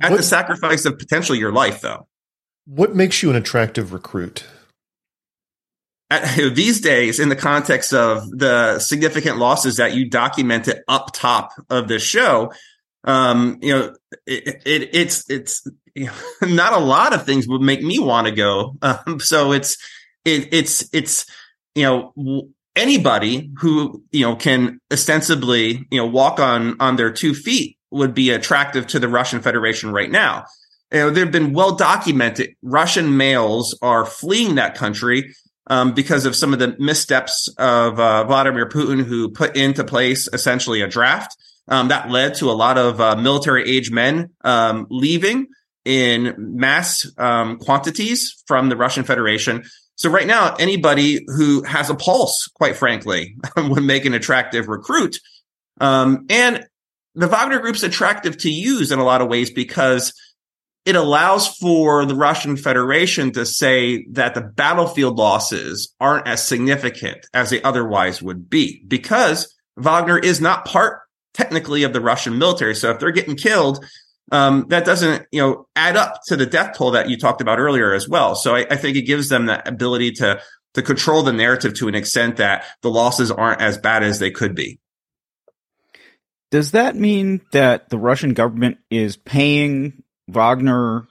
at 0.01 0.11
what, 0.11 0.19
the 0.19 0.23
sacrifice 0.23 0.85
of 0.85 0.99
potentially 0.99 1.39
your 1.39 1.53
life, 1.53 1.81
though. 1.81 2.07
What 2.67 2.95
makes 2.95 3.23
you 3.23 3.31
an 3.31 3.37
attractive 3.37 3.93
recruit? 3.93 4.45
At, 6.11 6.55
these 6.55 6.81
days, 6.81 7.19
in 7.19 7.29
the 7.29 7.37
context 7.37 7.93
of 7.93 8.29
the 8.31 8.79
significant 8.79 9.39
losses 9.39 9.77
that 9.77 9.95
you 9.95 10.09
documented 10.09 10.83
up 10.89 11.13
top 11.13 11.53
of 11.71 11.89
this 11.89 12.03
show, 12.03 12.53
um, 13.05 13.59
you 13.63 13.73
know, 13.73 13.95
it, 14.27 14.63
it, 14.67 14.95
it's 14.95 15.31
it's 15.31 15.67
not 16.43 16.73
a 16.73 16.79
lot 16.79 17.15
of 17.15 17.25
things 17.25 17.49
would 17.49 17.62
make 17.62 17.83
me 17.83 17.99
want 17.99 18.26
to 18.26 18.33
go. 18.33 18.76
Um, 18.83 19.21
so 19.21 19.53
it's 19.53 19.79
it, 20.25 20.49
it's 20.53 20.88
it's 20.93 21.26
you 21.75 21.85
know 21.85 22.49
anybody 22.75 23.50
who 23.59 24.05
you 24.12 24.23
know 24.23 24.37
can 24.37 24.81
ostensibly 24.93 25.87
you 25.91 25.99
know 25.99 26.07
walk 26.07 26.41
on 26.41 26.76
on 26.81 26.97
their 26.97 27.11
two 27.11 27.35
feet 27.35 27.79
would 27.91 28.15
be 28.15 28.31
attractive 28.31 28.87
to 28.88 28.99
the 28.99 29.09
Russian 29.09 29.41
Federation 29.41 29.93
right 29.93 30.11
now. 30.11 30.45
You 30.93 31.00
know, 31.00 31.11
there 31.11 31.25
have 31.25 31.33
been 31.33 31.53
well 31.53 31.75
documented 31.75 32.55
Russian 32.62 33.17
males 33.17 33.76
are 33.83 34.05
fleeing 34.05 34.57
that 34.57 34.75
country 34.75 35.35
um, 35.69 35.95
because 35.95 36.26
of 36.26 36.37
some 36.37 36.53
of 36.53 36.59
the 36.59 36.76
missteps 36.79 37.49
of 37.59 37.99
uh, 37.99 38.25
Vladimir 38.25 38.69
Putin, 38.69 39.03
who 39.03 39.31
put 39.31 39.57
into 39.57 39.83
place 39.83 40.29
essentially 40.33 40.81
a 40.81 40.88
draft 40.88 41.37
Um, 41.69 41.88
that 41.88 42.11
led 42.11 42.35
to 42.37 42.50
a 42.50 42.55
lot 42.55 42.79
of 42.79 43.00
uh, 43.00 43.17
military 43.17 43.69
age 43.69 43.91
men 43.91 44.31
um, 44.45 44.87
leaving 44.91 45.49
in 45.87 46.35
mass 46.37 47.07
um, 47.16 47.59
quantities 47.59 48.43
from 48.47 48.69
the 48.69 48.76
Russian 48.76 49.05
Federation. 49.05 49.64
So 49.95 50.11
right 50.11 50.26
now, 50.26 50.57
anybody 50.57 51.25
who 51.26 51.62
has 51.62 51.88
a 51.88 51.95
pulse, 51.95 52.50
quite 52.55 52.76
frankly, 52.76 53.37
would 53.57 53.85
make 53.85 54.05
an 54.05 54.12
attractive 54.12 54.66
recruit. 54.66 55.19
Um, 55.81 56.26
and 56.28 56.66
the 57.14 57.28
Wagner 57.28 57.61
Group's 57.61 57.85
attractive 57.85 58.37
to 58.38 58.50
use 58.50 58.90
in 58.90 58.99
a 58.99 59.05
lot 59.05 59.23
of 59.23 59.28
ways 59.28 59.50
because 59.50 60.12
it 60.85 60.97
allows 60.97 61.47
for 61.57 62.05
the 62.05 62.16
Russian 62.16 62.57
Federation 62.57 63.33
to 63.33 63.47
say 63.47 64.07
that 64.11 64.35
the 64.35 64.40
battlefield 64.40 65.16
losses 65.19 65.95
aren't 66.00 66.26
as 66.26 66.47
significant 66.47 67.26
as 67.33 67.50
they 67.50 67.62
otherwise 67.62 68.21
would 68.21 68.50
be 68.50 68.83
because 68.87 69.55
Wagner 69.76 70.19
is 70.19 70.40
not 70.40 70.64
part 70.64 71.02
technically 71.33 71.85
of 71.85 71.93
the 71.93 72.00
Russian 72.00 72.38
military. 72.38 72.75
So 72.75 72.90
if 72.90 72.99
they're 72.99 73.12
getting 73.12 73.37
killed, 73.37 73.85
um, 74.33 74.66
that 74.68 74.85
doesn't, 74.85 75.26
you 75.30 75.40
know, 75.40 75.68
add 75.76 75.97
up 75.97 76.21
to 76.26 76.37
the 76.37 76.47
death 76.47 76.76
toll 76.76 76.92
that 76.92 77.09
you 77.09 77.16
talked 77.16 77.40
about 77.40 77.59
earlier 77.59 77.92
as 77.92 78.09
well. 78.09 78.35
So 78.35 78.56
I, 78.56 78.66
I 78.71 78.76
think 78.76 78.97
it 78.97 79.02
gives 79.02 79.28
them 79.28 79.47
the 79.47 79.66
ability 79.66 80.12
to 80.12 80.40
to 80.75 80.83
control 80.83 81.23
the 81.23 81.33
narrative 81.33 81.73
to 81.75 81.88
an 81.88 81.95
extent 81.95 82.37
that 82.37 82.64
the 82.83 82.90
losses 82.90 83.30
aren't 83.30 83.62
as 83.62 83.78
bad 83.78 84.02
as 84.02 84.18
they 84.18 84.30
could 84.30 84.54
be. 84.54 84.78
Does 86.50 86.73
that 86.73 86.95
mean 86.95 87.40
that 87.52 87.88
the 87.88 87.99
Russian 87.99 88.35
government 88.35 88.78
is 88.90 89.16
paying 89.16 90.02
Wagner 90.28 91.09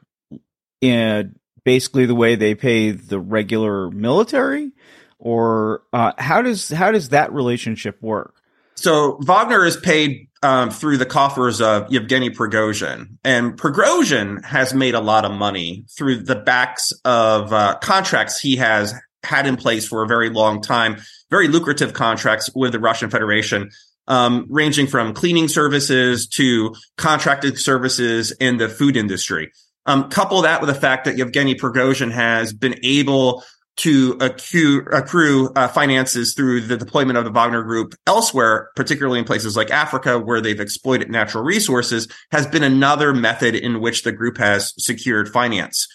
in 0.81 1.39
basically 1.63 2.05
the 2.05 2.15
way 2.15 2.35
they 2.35 2.53
pay 2.53 2.91
the 2.91 3.19
regular 3.19 3.89
military, 3.89 4.71
or 5.17 5.81
uh, 5.91 6.11
how 6.17 6.41
does 6.41 6.69
how 6.69 6.91
does 6.91 7.09
that 7.09 7.33
relationship 7.33 8.01
work? 8.01 8.35
So 8.75 9.17
Wagner 9.21 9.65
is 9.65 9.77
paid 9.77 10.27
um, 10.43 10.69
through 10.69 10.97
the 10.97 11.05
coffers 11.05 11.61
of 11.61 11.91
Yevgeny 11.91 12.29
Prigozhin, 12.29 13.17
and 13.23 13.57
Prigozhin 13.57 14.43
has 14.43 14.73
made 14.73 14.95
a 14.95 14.99
lot 14.99 15.25
of 15.25 15.31
money 15.31 15.85
through 15.97 16.23
the 16.23 16.35
backs 16.35 16.91
of 17.03 17.53
uh, 17.53 17.77
contracts 17.81 18.39
he 18.39 18.57
has 18.57 18.93
had 19.23 19.47
in 19.47 19.57
place 19.57 19.87
for 19.87 20.03
a 20.03 20.07
very 20.07 20.29
long 20.29 20.61
time, 20.61 20.97
very 21.29 21.47
lucrative 21.47 21.93
contracts 21.93 22.49
with 22.53 22.73
the 22.73 22.79
Russian 22.79 23.09
Federation 23.09 23.71
um, 24.07 24.45
ranging 24.49 24.87
from 24.87 25.13
cleaning 25.13 25.47
services 25.47 26.27
to 26.27 26.75
contracted 26.97 27.57
services 27.57 28.31
in 28.31 28.57
the 28.57 28.69
food 28.69 28.97
industry. 28.97 29.51
Um, 29.87 30.09
couple 30.09 30.41
that 30.43 30.61
with 30.61 30.67
the 30.67 30.79
fact 30.79 31.05
that 31.05 31.17
Yevgeny 31.17 31.55
Prigozhin 31.55 32.11
has 32.11 32.53
been 32.53 32.75
able 32.83 33.43
to 33.77 34.17
accrue, 34.21 34.85
accrue 34.91 35.49
uh, 35.55 35.67
finances 35.67 36.33
through 36.33 36.61
the 36.61 36.77
deployment 36.77 37.17
of 37.17 37.25
the 37.25 37.31
Wagner 37.31 37.63
Group 37.63 37.93
elsewhere, 38.07 38.69
particularly 38.75 39.19
in 39.19 39.25
places 39.25 39.57
like 39.57 39.69
Africa, 39.69 40.17
where 40.17 40.39
they've 40.39 40.59
exploited 40.59 41.09
natural 41.09 41.43
resources, 41.43 42.07
has 42.31 42.47
been 42.47 42.63
another 42.63 43.13
method 43.13 43.53
in 43.53 43.81
which 43.81 44.03
the 44.03 44.11
group 44.11 44.37
has 44.37 44.73
secured 44.77 45.29
finance. 45.29 45.87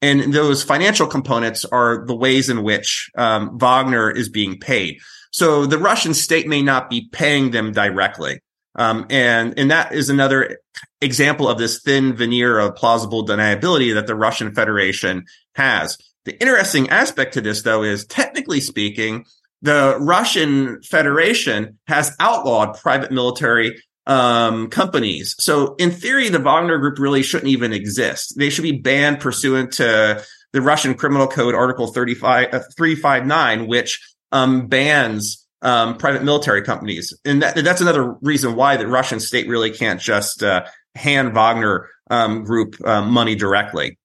And 0.00 0.34
those 0.34 0.62
financial 0.62 1.06
components 1.06 1.64
are 1.64 2.04
the 2.06 2.14
ways 2.14 2.48
in 2.48 2.62
which 2.62 3.10
um, 3.16 3.58
Wagner 3.58 4.10
is 4.10 4.28
being 4.28 4.58
paid. 4.58 4.98
So 5.32 5.66
the 5.66 5.78
Russian 5.78 6.14
state 6.14 6.46
may 6.46 6.62
not 6.62 6.90
be 6.90 7.08
paying 7.10 7.50
them 7.50 7.72
directly. 7.72 8.40
Um, 8.76 9.06
and, 9.08 9.58
and 9.58 9.70
that 9.70 9.92
is 9.92 10.10
another 10.10 10.58
example 11.00 11.48
of 11.48 11.58
this 11.58 11.80
thin 11.80 12.14
veneer 12.14 12.58
of 12.58 12.76
plausible 12.76 13.26
deniability 13.26 13.94
that 13.94 14.06
the 14.06 14.14
Russian 14.14 14.54
Federation 14.54 15.24
has. 15.54 15.96
The 16.24 16.40
interesting 16.40 16.88
aspect 16.90 17.34
to 17.34 17.40
this, 17.40 17.62
though, 17.62 17.82
is 17.82 18.06
technically 18.06 18.60
speaking, 18.60 19.26
the 19.62 19.96
Russian 20.00 20.82
Federation 20.82 21.78
has 21.86 22.14
outlawed 22.20 22.78
private 22.78 23.10
military 23.10 23.82
um, 24.06 24.68
companies. 24.68 25.34
So 25.38 25.74
in 25.76 25.90
theory, 25.90 26.28
the 26.28 26.38
Wagner 26.38 26.78
Group 26.78 26.98
really 26.98 27.22
shouldn't 27.22 27.50
even 27.50 27.72
exist. 27.72 28.34
They 28.38 28.50
should 28.50 28.62
be 28.62 28.78
banned 28.78 29.20
pursuant 29.20 29.72
to 29.74 30.22
the 30.52 30.60
Russian 30.60 30.94
Criminal 30.94 31.26
Code 31.26 31.54
Article 31.54 31.88
35, 31.88 32.48
uh, 32.52 32.60
359, 32.76 33.66
which 33.66 34.00
um, 34.32 34.66
bans 34.66 35.44
um, 35.64 35.96
private 35.96 36.22
military 36.22 36.62
companies, 36.62 37.18
and 37.24 37.42
that, 37.42 37.56
that's 37.56 37.80
another 37.80 38.12
reason 38.20 38.54
why 38.54 38.76
the 38.76 38.86
Russian 38.86 39.18
state 39.18 39.48
really 39.48 39.70
can't 39.70 39.98
just 39.98 40.42
uh, 40.42 40.66
hand 40.94 41.34
Wagner 41.34 41.88
um, 42.10 42.44
Group 42.44 42.76
uh, 42.84 43.00
money 43.00 43.34
directly. 43.34 43.98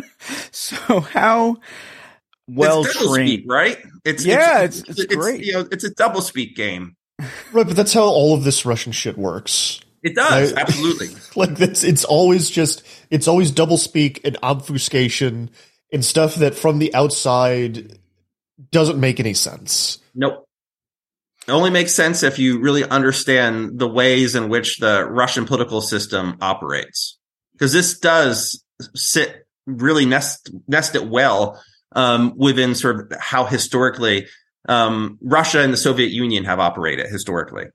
so 0.50 1.00
how 1.00 1.56
well 2.48 2.84
trained, 2.84 3.44
right? 3.46 3.78
It's 4.04 4.24
yeah, 4.24 4.62
it's, 4.62 4.80
it's, 4.80 4.90
it's, 4.90 5.00
it's 5.00 5.14
great. 5.14 5.44
You 5.44 5.52
know, 5.54 5.68
it's 5.70 5.84
a 5.84 5.90
double 5.94 6.20
speak 6.20 6.56
game, 6.56 6.96
right? 7.52 7.66
But 7.66 7.76
that's 7.76 7.92
how 7.92 8.04
all 8.04 8.34
of 8.34 8.44
this 8.44 8.64
Russian 8.64 8.92
shit 8.92 9.16
works. 9.16 9.80
It 10.02 10.16
does 10.16 10.52
right? 10.52 10.60
absolutely. 10.60 11.10
like 11.36 11.56
that's 11.56 11.84
it's 11.84 12.04
always 12.04 12.50
just 12.50 12.82
it's 13.10 13.28
always 13.28 13.50
double 13.50 13.78
speak 13.78 14.20
and 14.24 14.36
obfuscation 14.42 15.50
and 15.92 16.04
stuff 16.04 16.36
that 16.36 16.54
from 16.54 16.78
the 16.78 16.94
outside 16.94 17.98
doesn't 18.70 18.98
make 18.98 19.20
any 19.20 19.34
sense. 19.34 19.98
Nope. 20.14 20.44
It 21.46 21.52
only 21.52 21.70
makes 21.70 21.94
sense 21.94 22.22
if 22.22 22.38
you 22.38 22.60
really 22.60 22.84
understand 22.84 23.78
the 23.78 23.88
ways 23.88 24.34
in 24.34 24.48
which 24.48 24.78
the 24.78 25.04
Russian 25.04 25.44
political 25.44 25.80
system 25.80 26.36
operates. 26.40 27.18
Because 27.52 27.72
this 27.72 27.98
does 27.98 28.64
sit 28.94 29.41
really 29.66 30.06
nest 30.06 30.50
nest 30.66 30.94
it 30.94 31.06
well 31.06 31.62
um, 31.94 32.34
within 32.36 32.74
sort 32.74 33.12
of 33.12 33.18
how 33.20 33.44
historically 33.44 34.26
um, 34.68 35.18
Russia 35.20 35.60
and 35.60 35.72
the 35.72 35.76
Soviet 35.78 36.10
Union 36.10 36.44
have 36.44 36.60
operated 36.60 37.06
historically. 37.06 37.66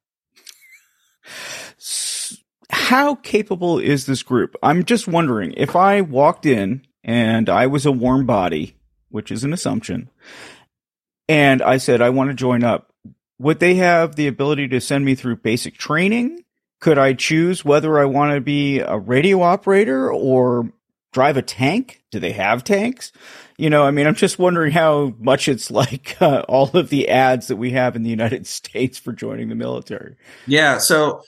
How 2.69 3.15
capable 3.15 3.79
is 3.79 4.05
this 4.05 4.23
group? 4.23 4.55
I'm 4.63 4.83
just 4.83 5.07
wondering 5.07 5.53
if 5.57 5.75
I 5.75 6.01
walked 6.01 6.45
in 6.45 6.85
and 7.03 7.49
I 7.49 7.67
was 7.67 7.85
a 7.85 7.91
warm 7.91 8.25
body, 8.25 8.75
which 9.09 9.31
is 9.31 9.43
an 9.43 9.53
assumption, 9.53 10.09
and 11.29 11.61
I 11.61 11.77
said, 11.77 12.01
I 12.01 12.09
want 12.09 12.29
to 12.29 12.33
join 12.33 12.63
up. 12.63 12.93
Would 13.39 13.59
they 13.59 13.75
have 13.75 14.15
the 14.15 14.27
ability 14.27 14.67
to 14.69 14.81
send 14.81 15.05
me 15.05 15.15
through 15.15 15.37
basic 15.37 15.77
training? 15.77 16.43
Could 16.79 16.97
I 16.97 17.13
choose 17.13 17.65
whether 17.65 17.99
I 17.99 18.05
want 18.05 18.33
to 18.33 18.41
be 18.41 18.79
a 18.79 18.97
radio 18.97 19.41
operator 19.41 20.11
or 20.11 20.71
drive 21.17 21.35
a 21.35 21.41
tank? 21.41 22.03
Do 22.11 22.19
they 22.19 22.33
have 22.33 22.63
tanks? 22.63 23.11
You 23.57 23.71
know, 23.71 23.81
I 23.81 23.89
mean, 23.89 24.05
I'm 24.05 24.13
just 24.13 24.37
wondering 24.37 24.71
how 24.71 25.15
much 25.17 25.47
it's 25.47 25.71
like 25.71 26.15
uh, 26.21 26.43
all 26.47 26.69
of 26.77 26.89
the 26.89 27.09
ads 27.09 27.47
that 27.47 27.55
we 27.55 27.71
have 27.71 27.95
in 27.95 28.03
the 28.03 28.11
United 28.11 28.45
States 28.57 28.99
for 28.99 29.13
joining 29.13 29.49
the 29.49 29.55
military. 29.55 30.15
Yeah. 30.45 30.77
So 30.77 31.23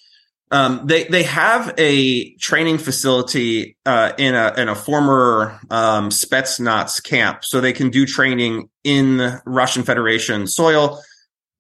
um, 0.52 0.86
they 0.86 1.06
they 1.06 1.24
have 1.24 1.74
a 1.80 2.36
training 2.36 2.78
facility 2.78 3.78
uh, 3.84 4.14
in 4.20 4.36
a 4.36 4.54
in 4.58 4.70
a 4.70 4.76
former 4.76 5.60
um, 5.72 6.12
Spetsnaz 6.12 7.04
camp, 7.04 7.44
so 7.44 7.60
they 7.60 7.74
can 7.74 7.90
do 7.90 8.06
training 8.06 8.70
in 8.84 9.42
Russian 9.44 9.82
Federation 9.82 10.46
soil. 10.46 11.02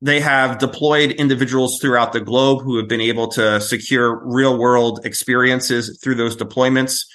They 0.03 0.19
have 0.19 0.59
deployed 0.59 1.13
individuals 1.13 1.79
throughout 1.81 2.13
the 2.13 2.21
globe 2.21 2.61
who 2.61 2.77
have 2.77 2.87
been 2.87 3.01
able 3.01 3.29
to 3.29 3.59
secure 3.59 4.23
real 4.23 4.55
world 4.55 5.03
experiences 5.03 5.99
through 6.03 6.15
those 6.15 6.37
deployments. 6.37 7.05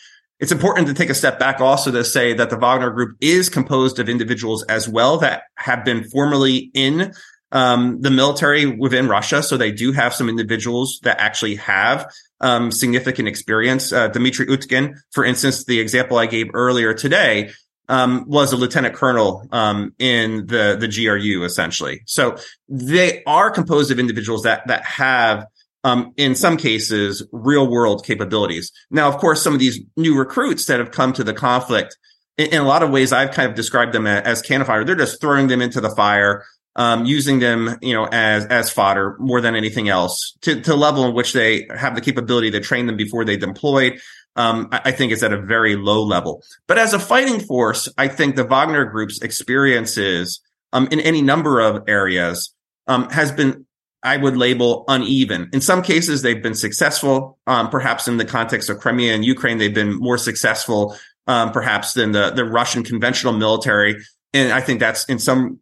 It's 0.40 0.52
important 0.52 0.88
to 0.88 0.94
take 0.94 1.10
a 1.10 1.14
step 1.14 1.38
back 1.38 1.60
also 1.60 1.90
to 1.92 2.04
say 2.04 2.34
that 2.34 2.50
the 2.50 2.58
Wagner 2.58 2.90
Group 2.90 3.16
is 3.20 3.48
composed 3.48 3.98
of 3.98 4.08
individuals 4.08 4.64
as 4.64 4.88
well 4.88 5.18
that 5.18 5.44
have 5.56 5.84
been 5.84 6.04
formerly 6.04 6.70
in 6.74 7.12
um, 7.52 8.00
the 8.00 8.10
military 8.10 8.66
within 8.66 9.08
Russia. 9.08 9.42
So 9.42 9.56
they 9.56 9.70
do 9.70 9.92
have 9.92 10.12
some 10.12 10.28
individuals 10.28 10.98
that 11.04 11.20
actually 11.20 11.54
have 11.56 12.12
um, 12.40 12.72
significant 12.72 13.28
experience. 13.28 13.92
Uh, 13.92 14.08
Dmitry 14.08 14.46
Utkin, 14.46 14.96
for 15.12 15.24
instance, 15.24 15.64
the 15.64 15.78
example 15.78 16.18
I 16.18 16.26
gave 16.26 16.50
earlier 16.52 16.94
today, 16.94 17.52
um, 17.88 18.24
was 18.26 18.52
a 18.52 18.56
lieutenant 18.56 18.94
colonel 18.94 19.46
um, 19.52 19.94
in 19.98 20.46
the 20.46 20.76
the 20.78 20.88
GRU 20.88 21.44
essentially. 21.44 22.02
So 22.06 22.36
they 22.68 23.22
are 23.24 23.50
composed 23.50 23.90
of 23.90 23.98
individuals 23.98 24.42
that 24.42 24.66
that 24.66 24.84
have. 24.84 25.46
Um, 25.84 26.14
in 26.16 26.34
some 26.34 26.56
cases, 26.56 27.22
real 27.30 27.70
world 27.70 28.06
capabilities. 28.06 28.72
Now, 28.90 29.06
of 29.08 29.18
course, 29.18 29.42
some 29.42 29.52
of 29.52 29.60
these 29.60 29.80
new 29.98 30.18
recruits 30.18 30.64
that 30.64 30.78
have 30.80 30.90
come 30.90 31.12
to 31.12 31.22
the 31.22 31.34
conflict, 31.34 31.98
in, 32.38 32.46
in 32.54 32.60
a 32.62 32.64
lot 32.64 32.82
of 32.82 32.90
ways, 32.90 33.12
I've 33.12 33.32
kind 33.32 33.50
of 33.50 33.54
described 33.54 33.92
them 33.92 34.06
as, 34.06 34.22
as 34.22 34.42
cannon 34.42 34.66
fire. 34.66 34.84
They're 34.84 34.96
just 34.96 35.20
throwing 35.20 35.48
them 35.48 35.60
into 35.60 35.82
the 35.82 35.94
fire 35.94 36.44
um, 36.76 37.04
using 37.04 37.38
them, 37.38 37.76
you 37.82 37.94
know, 37.94 38.08
as 38.10 38.46
as 38.46 38.70
fodder 38.70 39.16
more 39.18 39.40
than 39.40 39.54
anything 39.54 39.88
else 39.88 40.36
to 40.42 40.60
to 40.62 40.74
level 40.74 41.04
in 41.04 41.14
which 41.14 41.32
they 41.32 41.68
have 41.74 41.94
the 41.94 42.00
capability 42.00 42.50
to 42.52 42.60
train 42.60 42.86
them 42.86 42.96
before 42.96 43.24
they 43.24 43.36
deploy. 43.36 43.96
Um, 44.36 44.68
I, 44.72 44.80
I 44.86 44.90
think 44.90 45.12
it's 45.12 45.22
at 45.22 45.32
a 45.32 45.40
very 45.40 45.76
low 45.76 46.02
level. 46.02 46.42
But 46.66 46.78
as 46.78 46.92
a 46.92 46.98
fighting 46.98 47.40
force, 47.40 47.88
I 47.96 48.08
think 48.08 48.34
the 48.34 48.44
Wagner 48.44 48.84
Group's 48.86 49.22
experiences 49.22 50.40
um, 50.72 50.88
in 50.90 50.98
any 51.00 51.22
number 51.22 51.60
of 51.60 51.84
areas 51.86 52.52
um, 52.88 53.08
has 53.10 53.30
been 53.30 53.66
I 54.04 54.18
would 54.18 54.36
label 54.36 54.84
uneven. 54.86 55.48
In 55.54 55.62
some 55.62 55.82
cases, 55.82 56.20
they've 56.20 56.42
been 56.42 56.54
successful. 56.54 57.38
Um, 57.46 57.70
perhaps 57.70 58.06
in 58.06 58.18
the 58.18 58.26
context 58.26 58.68
of 58.68 58.78
Crimea 58.78 59.14
and 59.14 59.24
Ukraine, 59.24 59.56
they've 59.56 59.74
been 59.74 59.94
more 59.98 60.18
successful, 60.18 60.96
um, 61.26 61.52
perhaps 61.52 61.94
than 61.94 62.12
the, 62.12 62.30
the 62.30 62.44
Russian 62.44 62.84
conventional 62.84 63.32
military. 63.32 63.96
And 64.34 64.52
I 64.52 64.60
think 64.60 64.80
that's 64.80 65.06
in 65.06 65.18
some 65.18 65.60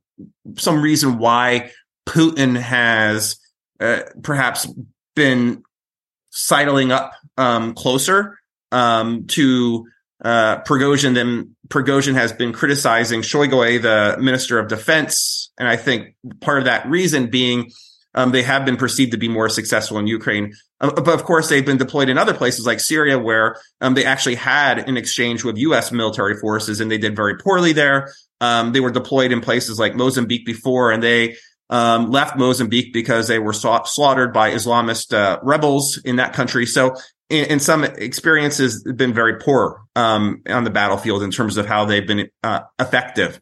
some 0.58 0.82
reason 0.82 1.18
why 1.18 1.70
Putin 2.06 2.58
has 2.60 3.36
uh, 3.80 4.00
perhaps 4.22 4.68
been 5.14 5.62
sidling 6.30 6.90
up 6.90 7.12
um, 7.36 7.74
closer 7.74 8.38
um, 8.72 9.26
to 9.28 9.86
uh, 10.24 10.62
Prigozhin. 10.62 11.14
Then 11.14 11.54
Prigozhin 11.68 12.14
has 12.14 12.32
been 12.32 12.52
criticizing 12.52 13.22
Shoigu, 13.22 13.80
the 13.80 14.20
Minister 14.20 14.58
of 14.58 14.68
Defense, 14.68 15.52
and 15.58 15.68
I 15.68 15.76
think 15.76 16.16
part 16.40 16.58
of 16.58 16.64
that 16.64 16.86
reason 16.88 17.30
being 17.30 17.70
um, 18.14 18.32
they 18.32 18.42
have 18.42 18.64
been 18.64 18.76
perceived 18.76 19.12
to 19.12 19.18
be 19.18 19.28
more 19.28 19.48
successful 19.48 19.98
in 19.98 20.06
Ukraine. 20.06 20.54
Uh, 20.80 20.90
but 20.92 21.14
of 21.14 21.24
course, 21.24 21.48
they've 21.48 21.64
been 21.64 21.78
deployed 21.78 22.08
in 22.08 22.18
other 22.18 22.34
places 22.34 22.66
like 22.66 22.80
Syria, 22.80 23.18
where 23.18 23.56
um, 23.80 23.94
they 23.94 24.04
actually 24.04 24.34
had 24.34 24.88
an 24.88 24.96
exchange 24.96 25.44
with 25.44 25.56
U.S. 25.58 25.92
military 25.92 26.36
forces, 26.36 26.80
and 26.80 26.90
they 26.90 26.98
did 26.98 27.16
very 27.16 27.36
poorly 27.36 27.72
there. 27.72 28.12
Um, 28.40 28.72
they 28.72 28.80
were 28.80 28.90
deployed 28.90 29.32
in 29.32 29.40
places 29.40 29.78
like 29.78 29.94
Mozambique 29.94 30.44
before, 30.44 30.90
and 30.90 31.02
they 31.02 31.36
um, 31.70 32.10
left 32.10 32.36
Mozambique 32.36 32.92
because 32.92 33.28
they 33.28 33.38
were 33.38 33.54
slaughtered 33.54 34.32
by 34.32 34.50
Islamist 34.50 35.14
uh, 35.14 35.38
rebels 35.42 35.98
in 36.04 36.16
that 36.16 36.34
country. 36.34 36.66
So, 36.66 36.96
in, 37.30 37.46
in 37.46 37.60
some 37.60 37.84
experiences, 37.84 38.82
been 38.82 39.14
very 39.14 39.38
poor 39.38 39.82
um, 39.96 40.42
on 40.48 40.64
the 40.64 40.70
battlefield 40.70 41.22
in 41.22 41.30
terms 41.30 41.56
of 41.56 41.64
how 41.66 41.86
they've 41.86 42.06
been 42.06 42.28
uh, 42.42 42.60
effective. 42.78 43.40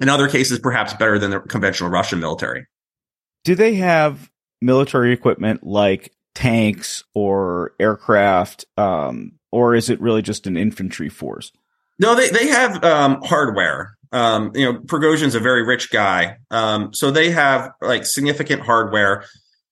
In 0.00 0.08
other 0.08 0.28
cases, 0.28 0.58
perhaps 0.58 0.92
better 0.94 1.18
than 1.18 1.30
the 1.30 1.40
conventional 1.40 1.90
Russian 1.90 2.20
military. 2.20 2.66
Do 3.44 3.54
they 3.54 3.74
have 3.74 4.30
military 4.60 5.12
equipment 5.12 5.64
like 5.64 6.12
tanks 6.34 7.02
or 7.14 7.72
aircraft, 7.80 8.64
um, 8.76 9.32
or 9.50 9.74
is 9.74 9.90
it 9.90 10.00
really 10.00 10.22
just 10.22 10.46
an 10.46 10.56
infantry 10.56 11.08
force? 11.08 11.52
No, 11.98 12.14
they 12.14 12.30
they 12.30 12.46
have 12.48 12.82
um, 12.84 13.20
hardware. 13.24 13.94
Um, 14.12 14.52
you 14.54 14.64
know, 14.64 14.78
Prigozhin's 14.80 15.34
a 15.34 15.40
very 15.40 15.64
rich 15.64 15.90
guy, 15.90 16.36
um, 16.50 16.94
so 16.94 17.10
they 17.10 17.30
have 17.30 17.72
like 17.80 18.06
significant 18.06 18.62
hardware. 18.62 19.24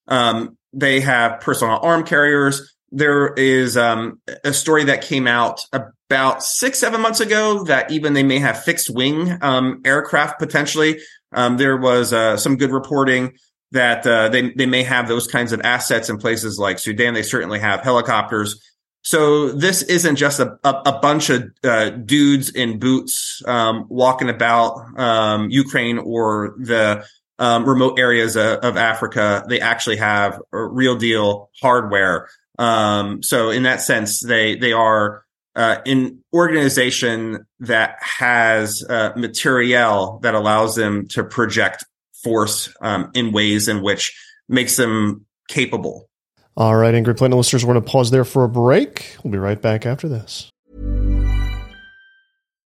Um, 0.07 0.57
they 0.73 0.99
have 0.99 1.39
personal 1.39 1.79
arm 1.81 2.03
carriers. 2.03 2.75
There 2.91 3.33
is 3.33 3.77
um, 3.77 4.21
a 4.43 4.53
story 4.53 4.85
that 4.85 5.01
came 5.01 5.27
out 5.27 5.61
about 5.73 6.43
six, 6.43 6.79
seven 6.79 7.01
months 7.01 7.19
ago 7.19 7.63
that 7.65 7.91
even 7.91 8.13
they 8.13 8.23
may 8.23 8.39
have 8.39 8.63
fixed 8.63 8.89
wing 8.89 9.37
aircraft 9.85 10.39
potentially. 10.39 10.99
There 11.31 11.77
was 11.77 12.13
uh, 12.13 12.37
some 12.37 12.57
good 12.57 12.71
reporting 12.71 13.33
that 13.71 14.05
uh, 14.05 14.29
they 14.29 14.51
they 14.51 14.65
may 14.65 14.83
have 14.83 15.07
those 15.07 15.27
kinds 15.27 15.51
of 15.51 15.61
assets 15.63 16.09
in 16.09 16.17
places 16.17 16.57
like 16.57 16.79
Sudan. 16.79 17.13
They 17.13 17.23
certainly 17.23 17.59
have 17.59 17.81
helicopters. 17.81 18.61
So 19.03 19.51
this 19.51 19.83
isn't 19.83 20.17
just 20.17 20.41
a, 20.41 20.59
a, 20.65 20.81
a 20.85 20.99
bunch 20.99 21.29
of 21.29 21.49
uh, 21.63 21.91
dudes 21.91 22.49
in 22.49 22.77
boots 22.77 23.41
um, 23.45 23.85
walking 23.87 24.29
about 24.29 24.99
um, 24.99 25.49
Ukraine 25.49 25.97
or 25.97 26.55
the 26.59 27.05
um, 27.39 27.63
remote 27.63 27.99
areas 27.99 28.35
of, 28.35 28.59
of, 28.59 28.75
Africa. 28.75 29.45
They 29.47 29.61
actually 29.61 29.97
have 29.97 30.41
real 30.51 30.97
deal 30.97 31.49
hardware. 31.61 32.27
Um, 32.59 33.23
so 33.23 33.49
in 33.49 33.63
that 33.63 33.81
sense, 33.81 34.19
they 34.19 34.55
they 34.55 34.73
are 34.73 35.23
uh, 35.55 35.77
an 35.85 36.23
organization 36.33 37.45
that 37.59 37.97
has 38.01 38.83
uh, 38.89 39.11
materiel 39.15 40.19
that 40.21 40.35
allows 40.35 40.75
them 40.75 41.07
to 41.09 41.23
project 41.23 41.85
force 42.27 42.73
um, 42.81 43.09
in 43.13 43.31
ways 43.31 43.69
in 43.69 43.81
which 43.81 44.13
makes 44.49 44.75
them 44.75 45.25
capable. 45.47 46.09
All 46.57 46.75
right, 46.75 46.93
Angry 46.93 47.15
Planet 47.15 47.37
listeners, 47.37 47.63
we're 47.63 47.73
going 47.73 47.85
to 47.85 47.91
pause 47.91 48.11
there 48.11 48.25
for 48.25 48.43
a 48.43 48.49
break. 48.49 49.15
We'll 49.23 49.31
be 49.31 49.37
right 49.37 49.61
back 49.61 49.85
after 49.85 50.09
this. 50.09 50.49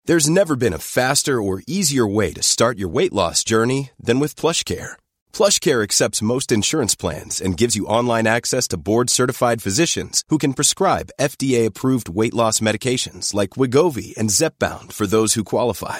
There's 0.05 0.29
never 0.29 0.55
been 0.55 0.73
a 0.73 0.79
faster 0.79 1.41
or 1.41 1.61
easier 1.67 2.07
way 2.07 2.33
to 2.33 2.41
start 2.41 2.77
your 2.77 2.89
weight 2.89 3.13
loss 3.13 3.43
journey 3.43 3.91
than 3.99 4.19
with 4.19 4.35
PlushCare. 4.35 4.93
PlushCare 5.31 5.83
accepts 5.83 6.29
most 6.33 6.51
insurance 6.51 6.95
plans 6.95 7.39
and 7.39 7.57
gives 7.57 7.75
you 7.75 7.85
online 7.85 8.27
access 8.27 8.67
to 8.69 8.77
board-certified 8.77 9.61
physicians 9.61 10.23
who 10.29 10.37
can 10.37 10.53
prescribe 10.53 11.11
FDA-approved 11.19 12.09
weight 12.09 12.33
loss 12.33 12.59
medications 12.59 13.33
like 13.33 13.51
Wegovy 13.51 14.17
and 14.17 14.29
Zepbound 14.29 14.91
for 14.91 15.07
those 15.07 15.35
who 15.35 15.43
qualify 15.43 15.99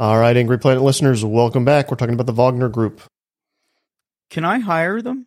All 0.00 0.18
right, 0.18 0.34
Angry 0.34 0.58
Planet 0.58 0.82
listeners, 0.82 1.22
welcome 1.26 1.66
back. 1.66 1.90
We're 1.90 1.98
talking 1.98 2.14
about 2.14 2.24
the 2.24 2.32
Wagner 2.32 2.70
Group. 2.70 3.02
Can 4.30 4.46
I 4.46 4.58
hire 4.58 5.02
them? 5.02 5.26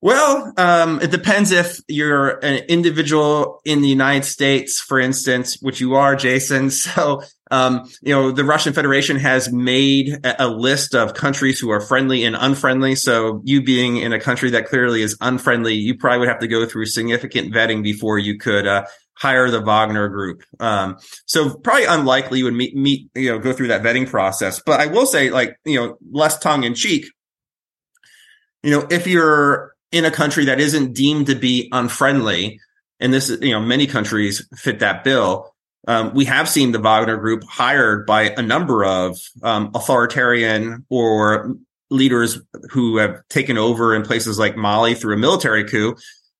Well, 0.00 0.52
um, 0.56 1.00
it 1.02 1.10
depends 1.10 1.50
if 1.50 1.80
you're 1.88 2.38
an 2.38 2.62
individual 2.68 3.60
in 3.64 3.82
the 3.82 3.88
United 3.88 4.24
States, 4.24 4.80
for 4.80 5.00
instance, 5.00 5.60
which 5.60 5.80
you 5.80 5.96
are, 5.96 6.14
Jason. 6.14 6.70
So, 6.78 7.22
um, 7.50 7.90
you 8.00 8.14
know, 8.14 8.30
the 8.30 8.44
Russian 8.44 8.74
Federation 8.74 9.16
has 9.16 9.50
made 9.50 10.24
a 10.38 10.46
list 10.46 10.94
of 10.94 11.14
countries 11.14 11.58
who 11.58 11.70
are 11.70 11.80
friendly 11.80 12.22
and 12.22 12.36
unfriendly. 12.38 12.94
So, 12.94 13.42
you 13.42 13.60
being 13.60 13.96
in 13.96 14.12
a 14.12 14.20
country 14.20 14.50
that 14.50 14.66
clearly 14.66 15.02
is 15.02 15.16
unfriendly, 15.20 15.74
you 15.74 15.96
probably 15.96 16.20
would 16.20 16.28
have 16.28 16.40
to 16.40 16.46
go 16.46 16.64
through 16.64 16.86
significant 16.86 17.52
vetting 17.52 17.82
before 17.82 18.20
you 18.20 18.38
could 18.38 18.68
uh, 18.68 18.84
hire 19.18 19.50
the 19.50 19.60
Wagner 19.60 20.08
group. 20.08 20.44
Um, 20.60 20.96
so 21.26 21.54
probably 21.54 21.84
unlikely 21.86 22.38
you 22.38 22.44
would 22.44 22.54
meet, 22.54 22.76
meet, 22.76 23.10
you 23.14 23.30
know, 23.30 23.38
go 23.38 23.52
through 23.52 23.68
that 23.68 23.82
vetting 23.82 24.08
process. 24.08 24.62
But 24.64 24.80
I 24.80 24.86
will 24.86 25.06
say, 25.06 25.30
like, 25.30 25.58
you 25.64 25.78
know, 25.78 25.98
less 26.10 26.38
tongue 26.38 26.62
in 26.62 26.74
cheek, 26.74 27.06
you 28.62 28.70
know, 28.70 28.86
if 28.90 29.06
you're 29.06 29.74
in 29.90 30.04
a 30.04 30.10
country 30.10 30.44
that 30.44 30.60
isn't 30.60 30.94
deemed 30.94 31.26
to 31.26 31.34
be 31.34 31.68
unfriendly, 31.72 32.60
and 33.00 33.12
this 33.12 33.28
is, 33.28 33.40
you 33.40 33.50
know, 33.50 33.60
many 33.60 33.86
countries 33.86 34.46
fit 34.56 34.80
that 34.80 35.04
bill. 35.04 35.54
Um, 35.86 36.12
we 36.14 36.26
have 36.26 36.48
seen 36.48 36.72
the 36.72 36.80
Wagner 36.80 37.16
group 37.16 37.44
hired 37.44 38.06
by 38.06 38.30
a 38.36 38.42
number 38.42 38.84
of 38.84 39.18
um, 39.42 39.70
authoritarian 39.74 40.84
or 40.90 41.56
leaders 41.90 42.40
who 42.70 42.98
have 42.98 43.26
taken 43.28 43.56
over 43.56 43.94
in 43.94 44.02
places 44.02 44.38
like 44.38 44.56
Mali 44.56 44.94
through 44.94 45.14
a 45.14 45.18
military 45.18 45.64
coup 45.64 45.96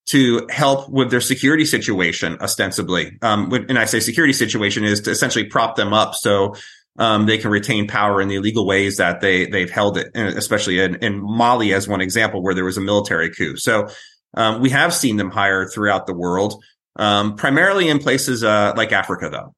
to 0.08 0.46
help 0.50 0.88
with 0.88 1.10
their 1.10 1.20
security 1.20 1.64
situation, 1.64 2.38
ostensibly. 2.40 3.18
Um, 3.20 3.52
and 3.52 3.78
I 3.78 3.84
say 3.84 4.00
security 4.00 4.32
situation 4.32 4.84
is 4.84 5.02
to 5.02 5.10
essentially 5.10 5.44
prop 5.44 5.76
them 5.76 5.92
up 5.92 6.14
so 6.14 6.54
um, 6.98 7.26
they 7.26 7.38
can 7.38 7.50
retain 7.50 7.86
power 7.86 8.20
in 8.20 8.28
the 8.28 8.36
illegal 8.36 8.66
ways 8.66 8.96
that 8.96 9.20
they 9.20 9.46
they've 9.46 9.70
held 9.70 9.98
it, 9.98 10.10
especially 10.14 10.80
in, 10.80 10.96
in 10.96 11.20
Mali 11.20 11.72
as 11.72 11.86
one 11.86 12.00
example 12.00 12.42
where 12.42 12.54
there 12.54 12.64
was 12.64 12.76
a 12.76 12.80
military 12.80 13.30
coup. 13.30 13.56
So 13.56 13.88
um, 14.34 14.60
we 14.60 14.70
have 14.70 14.94
seen 14.94 15.16
them 15.16 15.30
hired 15.30 15.70
throughout 15.72 16.06
the 16.06 16.14
world, 16.14 16.62
um, 16.96 17.36
primarily 17.36 17.88
in 17.88 17.98
places 17.98 18.42
uh, 18.42 18.72
like 18.76 18.92
Africa, 18.92 19.28
though. 19.30 19.54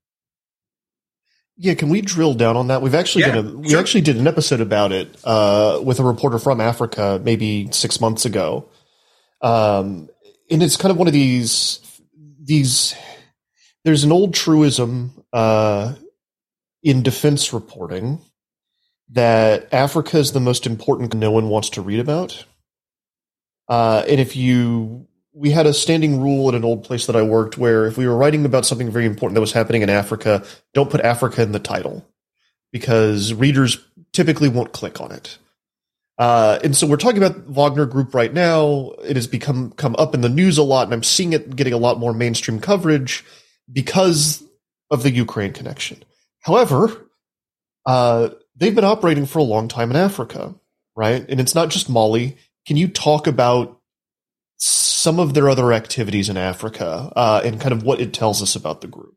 Yeah, 1.56 1.74
can 1.74 1.90
we 1.90 2.00
drill 2.00 2.34
down 2.34 2.56
on 2.56 2.68
that? 2.68 2.82
We've 2.82 2.94
actually 2.94 3.24
yeah, 3.24 3.34
did 3.34 3.46
a, 3.46 3.56
we 3.56 3.68
sure. 3.68 3.80
actually 3.80 4.00
did 4.00 4.16
an 4.16 4.26
episode 4.26 4.60
about 4.60 4.92
it 4.92 5.14
uh, 5.24 5.80
with 5.82 6.00
a 6.00 6.02
reporter 6.02 6.38
from 6.38 6.60
Africa 6.60 7.20
maybe 7.22 7.68
six 7.70 8.00
months 8.00 8.24
ago. 8.24 8.66
Um, 9.42 10.08
and 10.50 10.62
it's 10.62 10.76
kind 10.76 10.90
of 10.90 10.98
one 10.98 11.06
of 11.06 11.12
these 11.12 11.80
these 12.42 12.94
there's 13.84 14.04
an 14.04 14.12
old 14.12 14.34
truism 14.34 15.22
uh, 15.32 15.94
in 16.82 17.02
defense 17.02 17.52
reporting 17.52 18.20
that 19.10 19.72
Africa 19.72 20.18
is 20.18 20.32
the 20.32 20.40
most 20.40 20.66
important 20.66 21.14
no 21.14 21.30
one 21.30 21.48
wants 21.48 21.70
to 21.70 21.82
read 21.82 22.00
about. 22.00 22.44
Uh, 23.68 24.04
and 24.08 24.20
if 24.20 24.36
you 24.36 25.06
we 25.32 25.50
had 25.50 25.66
a 25.66 25.72
standing 25.72 26.20
rule 26.20 26.48
at 26.48 26.54
an 26.54 26.64
old 26.64 26.82
place 26.82 27.06
that 27.06 27.14
I 27.14 27.22
worked 27.22 27.56
where 27.56 27.86
if 27.86 27.96
we 27.96 28.06
were 28.06 28.16
writing 28.16 28.44
about 28.44 28.66
something 28.66 28.90
very 28.90 29.06
important 29.06 29.34
that 29.36 29.40
was 29.40 29.52
happening 29.52 29.82
in 29.82 29.88
Africa, 29.88 30.44
don't 30.74 30.90
put 30.90 31.00
Africa 31.00 31.42
in 31.42 31.52
the 31.52 31.60
title 31.60 32.04
because 32.72 33.32
readers 33.32 33.78
typically 34.12 34.48
won't 34.48 34.72
click 34.72 35.00
on 35.00 35.12
it. 35.12 35.38
Uh, 36.20 36.58
and 36.62 36.76
so 36.76 36.86
we're 36.86 36.98
talking 36.98 37.22
about 37.22 37.46
Wagner 37.46 37.86
Group 37.86 38.14
right 38.14 38.34
now. 38.34 38.92
It 39.02 39.16
has 39.16 39.26
become 39.26 39.72
come 39.72 39.96
up 39.98 40.14
in 40.14 40.20
the 40.20 40.28
news 40.28 40.58
a 40.58 40.62
lot, 40.62 40.84
and 40.84 40.92
I'm 40.92 41.02
seeing 41.02 41.32
it 41.32 41.56
getting 41.56 41.72
a 41.72 41.78
lot 41.78 41.98
more 41.98 42.12
mainstream 42.12 42.60
coverage 42.60 43.24
because 43.72 44.44
of 44.90 45.02
the 45.02 45.10
Ukraine 45.10 45.54
connection. 45.54 46.04
However, 46.40 47.08
uh, 47.86 48.28
they've 48.54 48.74
been 48.74 48.84
operating 48.84 49.24
for 49.24 49.38
a 49.38 49.44
long 49.44 49.68
time 49.68 49.88
in 49.88 49.96
Africa, 49.96 50.54
right? 50.94 51.24
And 51.26 51.40
it's 51.40 51.54
not 51.54 51.70
just 51.70 51.88
Mali. 51.88 52.36
Can 52.66 52.76
you 52.76 52.88
talk 52.88 53.26
about 53.26 53.80
some 54.58 55.18
of 55.18 55.32
their 55.32 55.48
other 55.48 55.72
activities 55.72 56.28
in 56.28 56.36
Africa 56.36 57.10
uh, 57.16 57.40
and 57.42 57.58
kind 57.58 57.72
of 57.72 57.82
what 57.82 57.98
it 57.98 58.12
tells 58.12 58.42
us 58.42 58.54
about 58.56 58.82
the 58.82 58.88
group? 58.88 59.14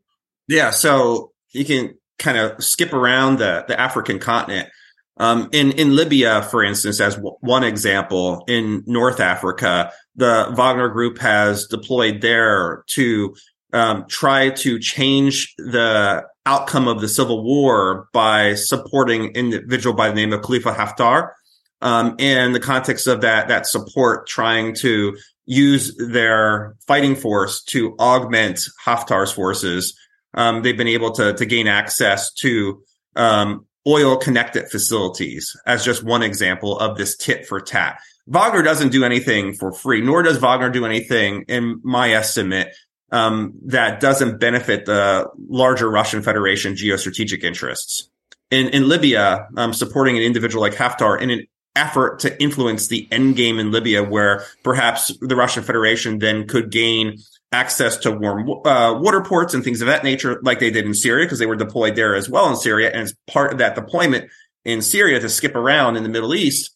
Yeah, 0.48 0.70
so 0.70 1.32
you 1.52 1.66
can 1.66 1.98
kind 2.18 2.38
of 2.38 2.64
skip 2.64 2.94
around 2.94 3.40
the 3.40 3.66
the 3.68 3.78
African 3.78 4.18
continent. 4.18 4.70
Um, 5.16 5.48
in 5.52 5.72
in 5.72 5.94
Libya, 5.94 6.42
for 6.42 6.62
instance, 6.62 7.00
as 7.00 7.14
w- 7.14 7.36
one 7.40 7.62
example, 7.62 8.44
in 8.48 8.82
North 8.86 9.20
Africa, 9.20 9.92
the 10.16 10.52
Wagner 10.56 10.88
Group 10.88 11.18
has 11.18 11.66
deployed 11.66 12.20
there 12.20 12.84
to 12.88 13.34
um, 13.72 14.06
try 14.08 14.50
to 14.50 14.78
change 14.78 15.54
the 15.56 16.24
outcome 16.46 16.88
of 16.88 17.00
the 17.00 17.08
civil 17.08 17.44
war 17.44 18.08
by 18.12 18.54
supporting 18.54 19.26
individual 19.34 19.94
by 19.94 20.08
the 20.08 20.14
name 20.14 20.32
of 20.32 20.42
Khalifa 20.42 20.72
Haftar. 20.72 21.30
Um, 21.80 22.16
in 22.18 22.52
the 22.52 22.60
context 22.60 23.06
of 23.06 23.20
that 23.20 23.48
that 23.48 23.66
support, 23.66 24.26
trying 24.26 24.74
to 24.76 25.16
use 25.46 25.94
their 25.96 26.76
fighting 26.86 27.14
force 27.14 27.62
to 27.64 27.94
augment 27.98 28.60
Haftar's 28.84 29.30
forces. 29.30 29.96
Um, 30.32 30.62
they've 30.62 30.76
been 30.76 30.88
able 30.88 31.12
to 31.12 31.34
to 31.34 31.46
gain 31.46 31.68
access 31.68 32.32
to 32.34 32.82
um, 33.16 33.66
oil 33.86 34.16
connected 34.16 34.68
facilities 34.70 35.56
as 35.66 35.84
just 35.84 36.02
one 36.02 36.22
example 36.22 36.78
of 36.78 36.96
this 36.96 37.16
tit 37.16 37.46
for 37.46 37.60
tat. 37.60 38.00
Wagner 38.26 38.62
doesn't 38.62 38.90
do 38.90 39.04
anything 39.04 39.52
for 39.52 39.72
free, 39.72 40.00
nor 40.00 40.22
does 40.22 40.38
Wagner 40.38 40.70
do 40.70 40.86
anything, 40.86 41.44
in 41.48 41.80
my 41.82 42.12
estimate, 42.12 42.74
um, 43.12 43.52
that 43.66 44.00
doesn't 44.00 44.40
benefit 44.40 44.86
the 44.86 45.28
larger 45.48 45.90
Russian 45.90 46.22
Federation 46.22 46.74
geostrategic 46.74 47.44
interests. 47.44 48.08
In, 48.50 48.68
in 48.68 48.88
Libya, 48.88 49.48
um, 49.56 49.72
supporting 49.74 50.16
an 50.16 50.22
individual 50.22 50.62
like 50.62 50.74
Haftar 50.74 51.20
in 51.20 51.30
an 51.30 51.46
effort 51.76 52.20
to 52.20 52.42
influence 52.42 52.86
the 52.86 53.06
end 53.10 53.36
game 53.36 53.58
in 53.58 53.70
Libya, 53.70 54.02
where 54.02 54.44
perhaps 54.62 55.12
the 55.20 55.36
Russian 55.36 55.62
Federation 55.62 56.18
then 56.18 56.46
could 56.46 56.70
gain 56.70 57.18
access 57.54 57.96
to 57.98 58.10
warm 58.10 58.48
uh, 58.66 58.98
water 58.98 59.22
ports 59.22 59.54
and 59.54 59.62
things 59.62 59.80
of 59.80 59.86
that 59.86 60.04
nature, 60.04 60.40
like 60.42 60.58
they 60.58 60.70
did 60.70 60.84
in 60.84 60.94
Syria, 60.94 61.24
because 61.24 61.38
they 61.38 61.46
were 61.46 61.56
deployed 61.56 61.94
there 61.94 62.14
as 62.14 62.28
well 62.28 62.50
in 62.50 62.56
Syria. 62.56 62.90
And 62.90 63.02
as 63.02 63.14
part 63.26 63.52
of 63.52 63.58
that 63.58 63.74
deployment 63.74 64.30
in 64.64 64.82
Syria 64.82 65.20
to 65.20 65.28
skip 65.28 65.54
around 65.54 65.96
in 65.96 66.02
the 66.02 66.08
Middle 66.08 66.34
East, 66.34 66.74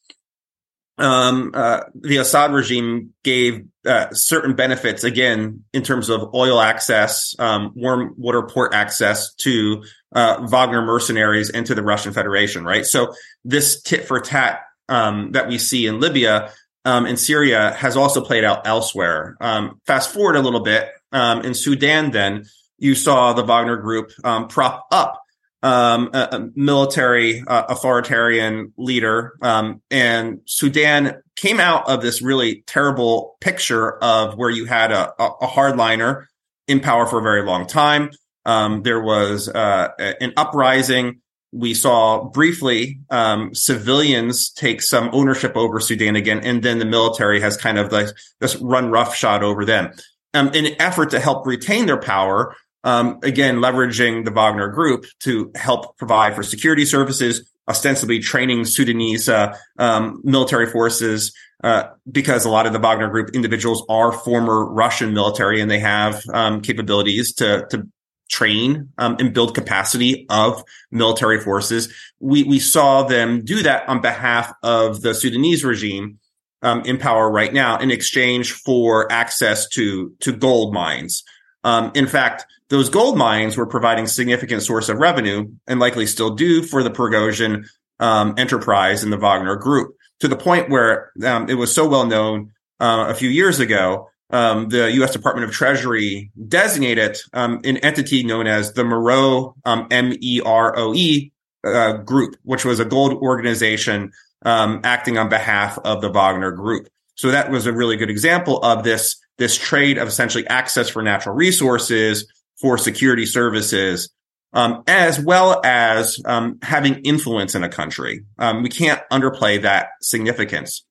um, 0.99 1.53
uh, 1.55 1.81
the 1.95 2.19
Assad 2.19 2.53
regime 2.53 3.15
gave 3.23 3.67
uh, 3.87 4.13
certain 4.13 4.55
benefits 4.55 5.05
again 5.05 5.65
in 5.73 5.83
terms 5.83 6.09
of 6.09 6.35
oil 6.35 6.61
access, 6.61 7.35
um, 7.39 7.73
warm 7.75 8.15
water 8.17 8.43
port 8.43 8.75
access 8.75 9.35
to 9.35 9.83
uh, 10.15 10.47
Wagner 10.49 10.83
mercenaries 10.83 11.51
and 11.51 11.67
to 11.67 11.75
the 11.75 11.83
Russian 11.83 12.13
Federation. 12.13 12.65
Right. 12.65 12.85
So 12.85 13.15
this 13.45 13.83
tit 13.83 14.07
for 14.07 14.21
tat 14.21 14.61
um, 14.89 15.33
that 15.33 15.49
we 15.49 15.59
see 15.59 15.87
in 15.87 16.01
Libya 16.01 16.53
um, 16.89 17.05
and 17.05 17.19
Syria 17.19 17.75
has 17.75 17.99
also 17.99 18.23
played 18.23 18.45
out 18.45 18.67
elsewhere. 18.67 19.37
Um, 19.43 19.79
fast 19.87 20.11
forward 20.11 20.37
a 20.37 20.41
little 20.41 20.61
bit 20.61 20.89
um, 21.13 21.43
in 21.43 21.53
Sudan, 21.53 22.13
then 22.13 22.47
you 22.79 22.95
saw 22.95 23.35
the 23.35 23.43
Wagner 23.43 23.77
Group 23.77 24.11
um, 24.25 24.49
prop 24.49 24.87
up 24.91 25.23
um, 25.63 26.09
a, 26.15 26.29
a, 26.33 26.51
military 26.55 27.45
uh, 27.47 27.65
authoritarian 27.69 28.73
leader, 28.79 29.35
um, 29.43 29.83
and 29.91 30.41
Sudan 30.47 31.21
came 31.37 31.61
out 31.61 31.91
of 31.91 32.01
this 32.01 32.23
really 32.23 32.63
terrible 32.67 33.37
picture 33.43 33.99
of 34.03 34.39
where 34.39 34.51
you 34.51 34.65
had 34.65 34.91
a, 34.91 35.13
a 35.23 35.47
hardliner 35.47 36.25
in 36.69 36.81
power 36.81 37.05
for 37.05 37.19
a 37.19 37.23
very 37.23 37.45
long 37.45 37.67
time. 37.67 38.11
there 38.47 39.03
was 39.03 39.47
uh, 39.47 39.89
an 39.99 40.33
uprising 40.39 41.21
we 41.53 41.75
saw 41.75 42.25
briefly 42.25 43.01
um, 43.11 43.55
civilians 43.55 44.51
take 44.51 44.83
some 44.83 45.11
ownership 45.13 45.57
over 45.57 45.81
Sudan 45.81 46.17
again, 46.17 46.41
and 46.41 46.63
then 46.63 46.79
the 46.79 46.85
military 46.85 47.41
has 47.41 47.57
kind 47.57 47.79
of 47.79 47.91
like 47.91 48.09
this 48.41 48.57
run 48.57 48.91
roughshod 48.91 49.43
over 49.43 49.65
them. 49.65 49.93
Um, 50.35 50.49
in 50.49 50.67
an 50.67 50.75
effort 50.79 51.11
to 51.11 51.21
help 51.21 51.47
retain 51.47 51.87
their 51.87 52.01
power, 52.01 52.55
um, 52.85 53.19
again 53.23 53.57
leveraging 53.57 54.25
the 54.25 54.31
Wagner 54.31 54.69
Group 54.69 55.07
to 55.21 55.51
help 55.55 55.97
provide 55.97 56.35
for 56.35 56.43
security 56.43 56.85
services, 56.85 57.51
ostensibly 57.67 58.21
training 58.21 58.65
Sudanese 58.65 59.29
uh, 59.29 59.57
um, 59.79 60.21
military 60.25 60.67
forces. 60.67 61.33
Uh, 61.65 61.89
because 62.09 62.45
a 62.45 62.49
lot 62.49 62.67
of 62.67 62.73
the 62.73 62.79
Wagner 62.79 63.09
Group 63.09 63.31
individuals 63.35 63.85
are 63.89 64.13
former 64.13 64.65
Russian 64.73 65.13
military 65.13 65.61
and 65.61 65.69
they 65.69 65.81
have 65.81 66.23
um, 66.33 66.61
capabilities 66.61 67.33
to 67.35 67.67
to 67.71 67.89
train 68.29 68.91
um, 68.99 69.17
and 69.19 69.33
build 69.33 69.55
capacity 69.55 70.27
of 70.29 70.63
military 70.91 71.41
forces. 71.41 71.93
We 72.21 72.45
we 72.45 72.59
saw 72.59 73.03
them 73.03 73.45
do 73.45 73.63
that 73.63 73.89
on 73.89 74.01
behalf 74.01 74.53
of 74.63 75.01
the 75.03 75.15
Sudanese 75.15 75.65
regime 75.65 76.19
um, 76.63 76.83
in 76.83 76.99
power 76.99 77.31
right 77.31 77.53
now 77.53 77.79
in 77.79 77.91
exchange 77.91 78.53
for 78.53 79.11
access 79.11 79.69
to 79.71 80.15
to 80.21 80.33
gold 80.33 80.73
mines. 80.75 81.25
Um, 81.65 81.91
in 81.95 82.07
fact, 82.07 82.47
those 82.69 82.89
gold 82.89 83.17
mines 83.17 83.57
were 83.57 83.67
providing 83.67 84.07
significant 84.07 84.63
source 84.63 84.89
of 84.89 84.99
revenue 84.99 85.49
and 85.67 85.81
likely 85.81 86.07
still 86.07 86.35
do 86.35 86.63
for 86.63 86.83
the 86.83 86.91
Prigozhin 86.91 87.67
um, 87.99 88.35
enterprise 88.37 89.03
and 89.03 89.13
the 89.13 89.17
Wagner 89.17 89.57
Group 89.57 89.97
to 90.21 90.29
the 90.29 90.37
point 90.37 90.69
where 90.69 91.13
um, 91.25 91.49
it 91.49 91.55
was 91.55 91.75
so 91.75 91.89
well 91.89 92.07
known 92.07 92.53
uh, 92.81 93.07
a 93.09 93.15
few 93.15 93.29
years 93.29 93.61
ago 93.61 94.09
um, 94.31 94.69
the 94.69 94.91
U.S. 94.93 95.13
Department 95.13 95.49
of 95.49 95.55
Treasury 95.55 96.31
designated 96.49 97.19
um, 97.33 97.61
an 97.65 97.79
entity 97.79 98.23
known 98.23 98.47
as 98.47 98.73
the 98.75 98.83
Meroe 98.83 99.55
um, 99.65 99.87
M 99.91 100.15
E 100.21 100.41
R 100.45 100.77
O 100.77 100.95
E 100.95 101.33
uh, 101.65 101.95
Group, 101.99 102.37
which 102.43 102.65
was 102.65 102.81
a 102.81 102.85
gold 102.85 103.15
organization 103.15 104.13
um, 104.45 104.81
acting 104.85 105.19
on 105.19 105.29
behalf 105.29 105.79
of 105.85 106.01
the 106.03 106.11
Wagner 106.11 106.53
Group. 106.53 106.89
So 107.15 107.31
that 107.31 107.51
was 107.51 107.67
a 107.67 107.73
really 107.73 107.97
good 107.97 108.11
example 108.11 108.59
of 108.63 108.85
this 108.85 109.17
this 109.39 109.57
trade 109.57 109.99
of 109.99 110.09
essentially 110.09 110.47
access 110.47 110.89
for 110.89 111.03
natural 111.03 111.35
resources 111.35 112.27
for 112.61 112.77
security 112.77 113.27
services. 113.27 114.11
Um, 114.55 114.83
as 114.87 115.21
well 115.21 115.61
as 115.63 116.19
um, 116.25 116.59
having 116.63 117.01
influence 117.01 117.55
in 117.55 117.65
a 117.65 117.69
country. 117.69 118.25
we 118.63 118.71
can't 118.71 119.03
underplay 119.13 119.61
that 119.61 119.89
significance. 120.01 120.87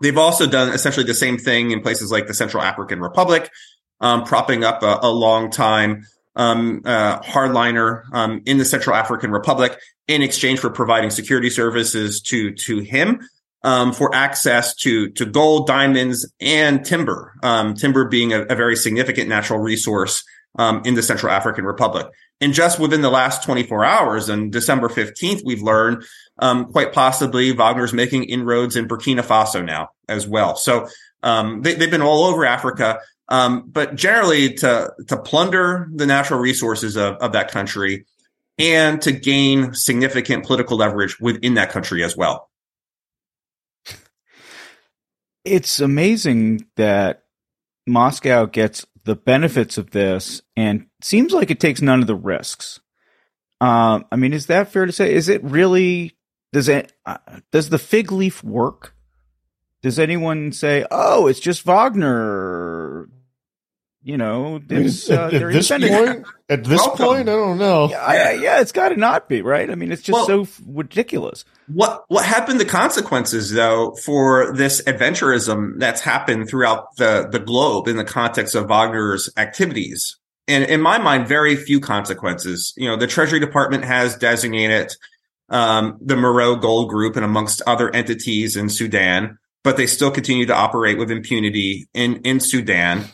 They've 0.00 0.18
also 0.18 0.46
done 0.46 0.72
essentially 0.72 1.06
the 1.06 1.14
same 1.14 1.38
thing 1.38 1.70
in 1.70 1.80
places 1.80 2.10
like 2.10 2.26
the 2.26 2.34
Central 2.34 2.62
African 2.62 3.00
Republic, 3.00 3.50
um, 4.00 4.24
propping 4.24 4.64
up 4.64 4.82
a, 4.82 5.00
a 5.02 5.10
long 5.10 5.50
time 5.50 6.06
um, 6.36 6.82
uh, 6.84 7.20
hardliner 7.20 8.04
um, 8.12 8.42
in 8.46 8.58
the 8.58 8.64
Central 8.64 8.94
African 8.94 9.32
Republic 9.32 9.78
in 10.06 10.22
exchange 10.22 10.60
for 10.60 10.70
providing 10.70 11.10
security 11.10 11.50
services 11.50 12.20
to 12.22 12.52
to 12.52 12.78
him 12.78 13.20
um, 13.62 13.92
for 13.92 14.14
access 14.14 14.74
to 14.76 15.10
to 15.10 15.26
gold, 15.26 15.66
diamonds, 15.66 16.32
and 16.40 16.84
timber. 16.84 17.34
Um, 17.42 17.74
timber 17.74 18.06
being 18.06 18.32
a, 18.32 18.42
a, 18.42 18.54
very 18.54 18.76
significant 18.76 19.28
natural 19.28 19.58
resource 19.58 20.24
um, 20.58 20.82
in 20.84 20.94
the 20.94 21.02
Central 21.02 21.32
African 21.32 21.64
Republic. 21.64 22.06
And 22.40 22.54
just 22.54 22.78
within 22.78 23.02
the 23.02 23.10
last 23.10 23.42
24 23.42 23.84
hours, 23.84 24.30
on 24.30 24.50
December 24.50 24.88
15th, 24.88 25.42
we've 25.44 25.62
learned 25.62 26.04
um, 26.38 26.66
quite 26.66 26.92
possibly 26.92 27.52
Wagner's 27.52 27.92
making 27.92 28.24
inroads 28.24 28.76
in 28.76 28.86
Burkina 28.86 29.22
Faso 29.24 29.64
now 29.64 29.90
as 30.08 30.26
well. 30.26 30.54
So 30.56 30.88
um, 31.22 31.62
they, 31.62 31.74
have 31.74 31.90
been 31.90 32.02
all 32.02 32.24
over 32.24 32.44
Africa, 32.44 33.00
um, 33.28 33.68
but 33.68 33.96
generally 33.96 34.54
to 34.54 34.92
to 35.08 35.16
plunder 35.16 35.88
the 35.92 36.06
natural 36.06 36.38
resources 36.38 36.96
of, 36.96 37.16
of 37.16 37.32
that 37.32 37.50
country 37.50 38.06
and 38.58 39.02
to 39.02 39.12
gain 39.12 39.74
significant 39.74 40.44
political 40.44 40.76
leverage 40.76 41.18
within 41.20 41.54
that 41.54 41.70
country 41.70 42.04
as 42.04 42.16
well. 42.16 42.48
It's 45.44 45.80
amazing 45.80 46.66
that 46.76 47.24
Moscow 47.86 48.46
gets 48.46 48.84
the 49.04 49.16
benefits 49.16 49.78
of 49.78 49.90
this 49.90 50.42
and 50.56 50.87
seems 51.02 51.32
like 51.32 51.50
it 51.50 51.60
takes 51.60 51.82
none 51.82 52.00
of 52.00 52.06
the 52.06 52.14
risks. 52.14 52.80
Uh, 53.60 54.00
I 54.10 54.16
mean, 54.16 54.32
is 54.32 54.46
that 54.46 54.72
fair 54.72 54.86
to 54.86 54.92
say? 54.92 55.12
Is 55.12 55.28
it 55.28 55.42
really 55.42 56.16
does 56.52 56.68
it 56.68 56.92
uh, 57.04 57.18
does 57.52 57.70
the 57.70 57.78
fig 57.78 58.12
leaf 58.12 58.42
work? 58.42 58.94
Does 59.82 59.98
anyone 59.98 60.52
say, 60.52 60.84
"Oh, 60.90 61.26
it's 61.26 61.40
just 61.40 61.64
Wagner"? 61.64 63.08
You 64.00 64.16
know, 64.16 64.60
it's, 64.70 65.10
uh, 65.10 65.28
at, 65.32 65.34
at 65.34 65.52
this 65.52 65.68
point. 65.68 66.26
At 66.48 66.64
this 66.64 66.78
Welcome. 66.78 67.04
point, 67.04 67.28
I 67.28 67.32
don't 67.32 67.58
know. 67.58 67.90
Yeah, 67.90 68.00
I, 68.00 68.32
yeah 68.34 68.60
it's 68.60 68.72
got 68.72 68.90
to 68.90 68.96
not 68.96 69.28
be 69.28 69.42
right. 69.42 69.68
I 69.68 69.74
mean, 69.74 69.92
it's 69.92 70.02
just 70.02 70.14
well, 70.14 70.26
so 70.26 70.42
f- 70.42 70.62
ridiculous. 70.66 71.44
What 71.66 72.04
what 72.08 72.24
happened? 72.24 72.60
The 72.60 72.64
consequences, 72.64 73.52
though, 73.52 73.94
for 74.04 74.54
this 74.54 74.80
adventurism 74.82 75.78
that's 75.78 76.00
happened 76.00 76.48
throughout 76.48 76.96
the 76.96 77.28
the 77.30 77.40
globe 77.40 77.88
in 77.88 77.96
the 77.96 78.04
context 78.04 78.54
of 78.54 78.68
Wagner's 78.68 79.30
activities, 79.36 80.16
and 80.48 80.64
in 80.64 80.80
my 80.80 80.98
mind, 80.98 81.28
very 81.28 81.54
few 81.56 81.80
consequences. 81.80 82.72
You 82.76 82.88
know, 82.88 82.96
the 82.96 83.06
Treasury 83.06 83.38
Department 83.38 83.84
has 83.84 84.16
designated 84.16 84.92
um, 85.48 85.98
the 86.00 86.14
Meroe 86.14 86.60
Gold 86.60 86.90
Group 86.90 87.16
and 87.16 87.24
amongst 87.24 87.62
other 87.66 87.94
entities 87.94 88.56
in 88.56 88.68
Sudan, 88.68 89.38
but 89.62 89.76
they 89.76 89.86
still 89.86 90.10
continue 90.10 90.46
to 90.46 90.54
operate 90.54 90.98
with 90.98 91.10
impunity 91.10 91.88
in, 91.94 92.16
in 92.22 92.40
Sudan. 92.40 93.04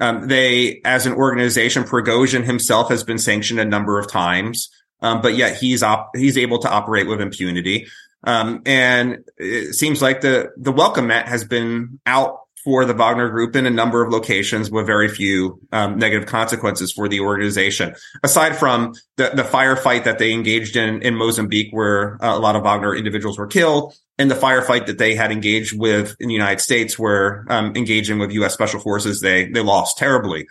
Um, 0.00 0.28
they, 0.28 0.80
as 0.84 1.06
an 1.06 1.14
organization, 1.14 1.84
Prigozhin 1.84 2.44
himself 2.44 2.88
has 2.88 3.04
been 3.04 3.18
sanctioned 3.18 3.60
a 3.60 3.64
number 3.64 3.98
of 3.98 4.10
times, 4.10 4.68
um, 5.00 5.20
but 5.20 5.36
yet 5.36 5.56
he's 5.56 5.82
op- 5.82 6.16
he's 6.16 6.36
able 6.36 6.58
to 6.60 6.70
operate 6.70 7.06
with 7.06 7.20
impunity. 7.20 7.86
Um, 8.24 8.62
and 8.66 9.24
it 9.36 9.74
seems 9.74 10.00
like 10.02 10.20
the 10.20 10.50
the 10.56 10.72
welcome 10.72 11.08
mat 11.08 11.28
has 11.28 11.44
been 11.44 12.00
out 12.06 12.41
for 12.64 12.84
the 12.84 12.94
Wagner 12.94 13.28
Group 13.28 13.56
in 13.56 13.66
a 13.66 13.70
number 13.70 14.02
of 14.02 14.12
locations 14.12 14.70
with 14.70 14.86
very 14.86 15.08
few 15.08 15.60
um, 15.72 15.98
negative 15.98 16.28
consequences 16.28 16.92
for 16.92 17.08
the 17.08 17.20
organization. 17.20 17.94
Aside 18.22 18.56
from 18.56 18.94
the, 19.16 19.30
the 19.34 19.42
firefight 19.42 20.04
that 20.04 20.18
they 20.18 20.32
engaged 20.32 20.76
in 20.76 21.02
in 21.02 21.14
Mozambique, 21.14 21.72
where 21.72 22.22
uh, 22.22 22.36
a 22.36 22.38
lot 22.38 22.56
of 22.56 22.62
Wagner 22.62 22.94
individuals 22.94 23.38
were 23.38 23.46
killed, 23.46 23.94
and 24.18 24.30
the 24.30 24.36
firefight 24.36 24.86
that 24.86 24.98
they 24.98 25.14
had 25.14 25.32
engaged 25.32 25.78
with 25.78 26.14
in 26.20 26.28
the 26.28 26.34
United 26.34 26.60
States, 26.60 26.98
where 26.98 27.44
um, 27.48 27.74
engaging 27.76 28.18
with 28.18 28.30
U.S. 28.32 28.54
Special 28.54 28.80
Forces, 28.80 29.20
they 29.20 29.48
they 29.50 29.60
lost 29.60 29.98
terribly. 29.98 30.46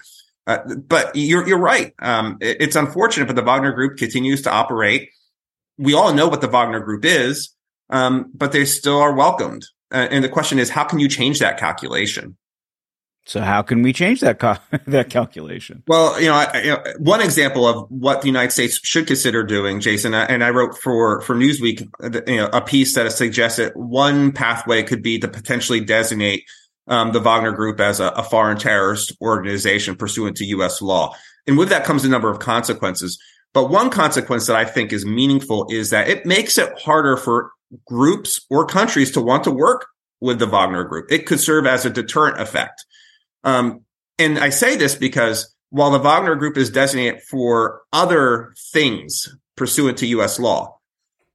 Uh, 0.47 0.59
but 0.75 1.15
you're 1.15 1.47
you're 1.47 1.57
right. 1.57 1.93
Um, 1.99 2.37
it, 2.41 2.57
it's 2.59 2.75
unfortunate, 2.75 3.27
but 3.27 3.35
the 3.35 3.43
Wagner 3.43 3.71
Group 3.71 3.97
continues 3.97 4.41
to 4.43 4.51
operate. 4.51 5.09
We 5.77 5.93
all 5.93 6.13
know 6.13 6.27
what 6.27 6.41
the 6.41 6.49
Wagner 6.49 6.81
Group 6.81 7.05
is, 7.05 7.55
um, 7.89 8.31
but 8.33 8.51
they 8.51 8.65
still 8.65 8.99
are 8.99 9.13
welcomed. 9.13 9.65
Uh, 9.91 10.07
and 10.09 10.23
the 10.23 10.29
question 10.29 10.59
is, 10.59 10.69
how 10.69 10.83
can 10.83 10.99
you 10.99 11.09
change 11.09 11.39
that 11.39 11.57
calculation? 11.57 12.37
So 13.25 13.39
how 13.41 13.61
can 13.61 13.83
we 13.83 13.93
change 13.93 14.21
that 14.21 14.39
that 14.87 15.09
calculation? 15.09 15.83
Well, 15.87 16.19
you 16.19 16.27
know, 16.27 16.33
I, 16.33 16.61
you 16.61 16.69
know, 16.71 16.83
one 16.97 17.21
example 17.21 17.67
of 17.67 17.89
what 17.89 18.21
the 18.21 18.27
United 18.27 18.51
States 18.51 18.79
should 18.83 19.07
consider 19.07 19.43
doing, 19.43 19.79
Jason, 19.79 20.13
and 20.13 20.43
I 20.43 20.49
wrote 20.49 20.77
for 20.77 21.21
for 21.21 21.35
Newsweek, 21.35 21.87
uh, 22.03 22.21
you 22.25 22.37
know, 22.37 22.49
a 22.51 22.61
piece 22.61 22.95
that 22.95 23.11
suggested 23.11 23.73
one 23.75 24.31
pathway 24.31 24.83
could 24.83 25.03
be 25.03 25.19
to 25.19 25.27
potentially 25.27 25.81
designate 25.81 26.45
um, 26.87 27.11
the 27.11 27.19
Wagner 27.19 27.51
Group 27.51 27.79
as 27.79 27.99
a, 27.99 28.07
a 28.07 28.23
foreign 28.23 28.57
terrorist 28.57 29.15
organization 29.21 29.95
pursuant 29.95 30.37
to 30.37 30.45
U.S. 30.45 30.81
law, 30.81 31.15
and 31.45 31.57
with 31.57 31.69
that 31.69 31.85
comes 31.85 32.03
a 32.03 32.09
number 32.09 32.29
of 32.29 32.39
consequences. 32.39 33.19
But 33.53 33.69
one 33.69 33.89
consequence 33.89 34.47
that 34.47 34.55
I 34.55 34.65
think 34.65 34.93
is 34.93 35.05
meaningful 35.05 35.67
is 35.69 35.89
that 35.89 36.07
it 36.07 36.25
makes 36.25 36.57
it 36.57 36.71
harder 36.79 37.17
for 37.17 37.51
groups 37.85 38.45
or 38.49 38.65
countries 38.65 39.11
to 39.11 39.21
want 39.21 39.43
to 39.45 39.51
work 39.51 39.87
with 40.19 40.39
the 40.39 40.47
Wagner 40.47 40.83
Group. 40.83 41.11
It 41.11 41.25
could 41.25 41.39
serve 41.39 41.65
as 41.65 41.85
a 41.85 41.89
deterrent 41.89 42.39
effect. 42.39 42.85
Um, 43.43 43.81
and 44.19 44.37
I 44.37 44.49
say 44.49 44.75
this 44.75 44.95
because 44.95 45.55
while 45.69 45.91
the 45.91 45.99
Wagner 45.99 46.35
Group 46.35 46.57
is 46.57 46.69
designated 46.69 47.21
for 47.23 47.81
other 47.91 48.53
things 48.71 49.35
pursuant 49.55 49.97
to 49.99 50.07
U.S. 50.07 50.39
law, 50.39 50.77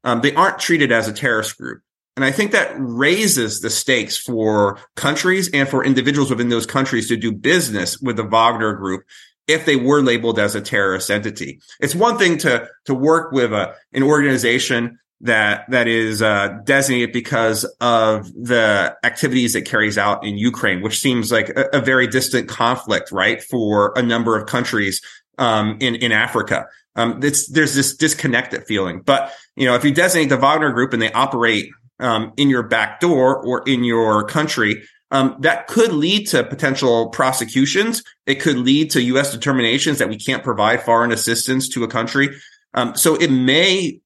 um, 0.04 0.20
they 0.20 0.34
aren't 0.34 0.58
treated 0.58 0.92
as 0.92 1.08
a 1.08 1.12
terrorist 1.12 1.58
group. 1.58 1.82
And 2.14 2.24
I 2.24 2.30
think 2.30 2.52
that 2.52 2.74
raises 2.78 3.60
the 3.60 3.68
stakes 3.68 4.16
for 4.16 4.78
countries 4.94 5.50
and 5.52 5.68
for 5.68 5.84
individuals 5.84 6.30
within 6.30 6.48
those 6.48 6.64
countries 6.64 7.08
to 7.08 7.16
do 7.16 7.32
business 7.32 7.98
with 7.98 8.16
the 8.16 8.24
Wagner 8.24 8.72
Group 8.74 9.04
if 9.48 9.66
they 9.66 9.76
were 9.76 10.02
labeled 10.02 10.38
as 10.38 10.54
a 10.54 10.60
terrorist 10.60 11.10
entity. 11.10 11.60
It's 11.80 11.94
one 11.94 12.18
thing 12.18 12.38
to 12.38 12.68
to 12.86 12.94
work 12.94 13.32
with 13.32 13.52
a, 13.52 13.74
an 13.92 14.02
organization 14.02 14.98
that 15.22 15.64
that 15.70 15.88
is 15.88 16.20
uh, 16.20 16.58
designated 16.64 17.12
because 17.12 17.64
of 17.80 18.32
the 18.34 18.94
activities 19.02 19.54
it 19.54 19.62
carries 19.62 19.96
out 19.96 20.24
in 20.24 20.36
Ukraine, 20.36 20.82
which 20.82 20.98
seems 20.98 21.32
like 21.32 21.48
a, 21.50 21.68
a 21.72 21.80
very 21.80 22.06
distant 22.06 22.48
conflict, 22.48 23.10
right, 23.12 23.42
for 23.42 23.92
a 23.96 24.02
number 24.02 24.36
of 24.36 24.46
countries 24.46 25.00
um, 25.38 25.78
in 25.80 25.94
in 25.96 26.12
Africa. 26.12 26.66
Um, 26.96 27.20
there's 27.20 27.48
this 27.48 27.96
disconnected 27.96 28.66
feeling. 28.66 29.00
But 29.00 29.32
you 29.54 29.66
know, 29.66 29.74
if 29.74 29.84
you 29.84 29.92
designate 29.92 30.28
the 30.28 30.38
Wagner 30.38 30.72
Group 30.72 30.92
and 30.92 31.00
they 31.00 31.12
operate 31.12 31.70
um, 31.98 32.32
in 32.36 32.50
your 32.50 32.62
back 32.62 33.00
door 33.00 33.44
or 33.44 33.62
in 33.66 33.84
your 33.84 34.24
country, 34.26 34.82
um, 35.10 35.36
that 35.40 35.66
could 35.66 35.92
lead 35.92 36.26
to 36.28 36.42
potential 36.44 37.10
prosecutions. 37.10 38.02
It 38.26 38.36
could 38.36 38.56
lead 38.56 38.90
to 38.92 39.02
U.S. 39.02 39.32
determinations 39.32 39.98
that 39.98 40.08
we 40.08 40.18
can't 40.18 40.42
provide 40.42 40.82
foreign 40.82 41.12
assistance 41.12 41.68
to 41.70 41.84
a 41.84 41.88
country. 41.88 42.30
Um, 42.74 42.94
so 42.94 43.14
it 43.14 43.30
may 43.30 44.00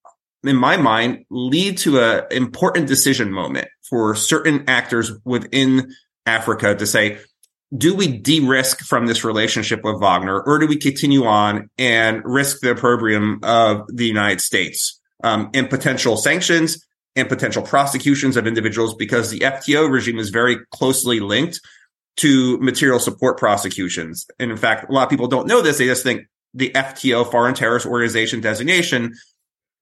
in 0.45 0.57
my 0.57 0.77
mind, 0.77 1.25
lead 1.31 1.79
to 1.79 2.01
an 2.01 2.25
important 2.31 2.89
decision 2.89 3.33
moment 3.33 3.69
for 3.89 4.15
certain 4.15 4.65
actors 4.69 5.13
within 5.25 5.93
Africa 6.27 6.75
to 6.75 6.87
say, 6.87 7.19
do 7.77 7.95
we 7.95 8.09
de-risk 8.09 8.81
from 8.81 9.07
this 9.07 9.25
relationship 9.25 9.85
with 9.85 10.01
Wagner, 10.01 10.41
or 10.41 10.59
do 10.59 10.67
we 10.67 10.77
continue 10.77 11.25
on 11.25 11.71
and 11.79 12.23
risk 12.25 12.61
the 12.61 12.73
opprobrium 12.73 13.41
of 13.43 13.87
the 13.89 14.07
United 14.07 14.41
States 14.41 15.01
um, 15.23 15.51
and 15.55 15.71
potential 15.71 16.17
sanctions 16.17 16.85
and 17.15 17.29
potential 17.29 17.63
prosecutions 17.63 18.37
of 18.37 18.47
individuals 18.47 18.95
because 18.95 19.31
the 19.31 19.41
FTO 19.41 19.91
regime 19.91 20.19
is 20.19 20.31
very 20.31 20.59
closely 20.71 21.21
linked 21.21 21.61
to 22.17 22.59
material 22.59 22.99
support 22.99 23.39
prosecutions. 23.39 24.27
And 24.39 24.51
in 24.51 24.57
fact, 24.57 24.89
a 24.89 24.93
lot 24.93 25.05
of 25.05 25.11
people 25.11 25.29
don't 25.29 25.47
know 25.47 25.63
this. 25.63 25.79
They 25.79 25.87
just 25.87 26.03
think 26.03 26.27
the 26.55 26.71
FTO, 26.71 27.31
Foreign 27.31 27.55
Terrorist 27.55 27.87
Organization 27.87 28.41
designation, 28.41 29.15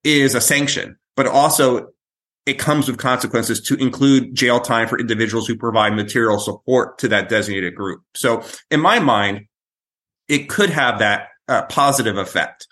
is 0.05 0.35
a 0.35 0.41
sanction, 0.41 0.97
but 1.17 1.27
also 1.27 1.89
it 2.47 2.59
comes 2.59 2.89
with 2.89 2.97
consequences 2.97 3.61
to 3.61 3.75
include 3.75 4.35
jail 4.35 4.59
time 4.59 4.89
for 4.89 4.99
individuals 4.99 5.47
who 5.47 5.57
provide 5.57 5.95
material 5.95 6.39
support 6.39 6.99
to 6.99 7.09
that 7.09 7.29
designated 7.29 7.75
group. 7.75 8.03
So 8.15 8.43
in 8.71 8.81
my 8.81 9.01
mind, 9.01 9.47
it 10.29 10.49
could 10.49 10.71
have 10.71 11.01
that 11.01 11.29
uh, 11.47 11.63
positive 11.67 12.17
effect 12.17 12.67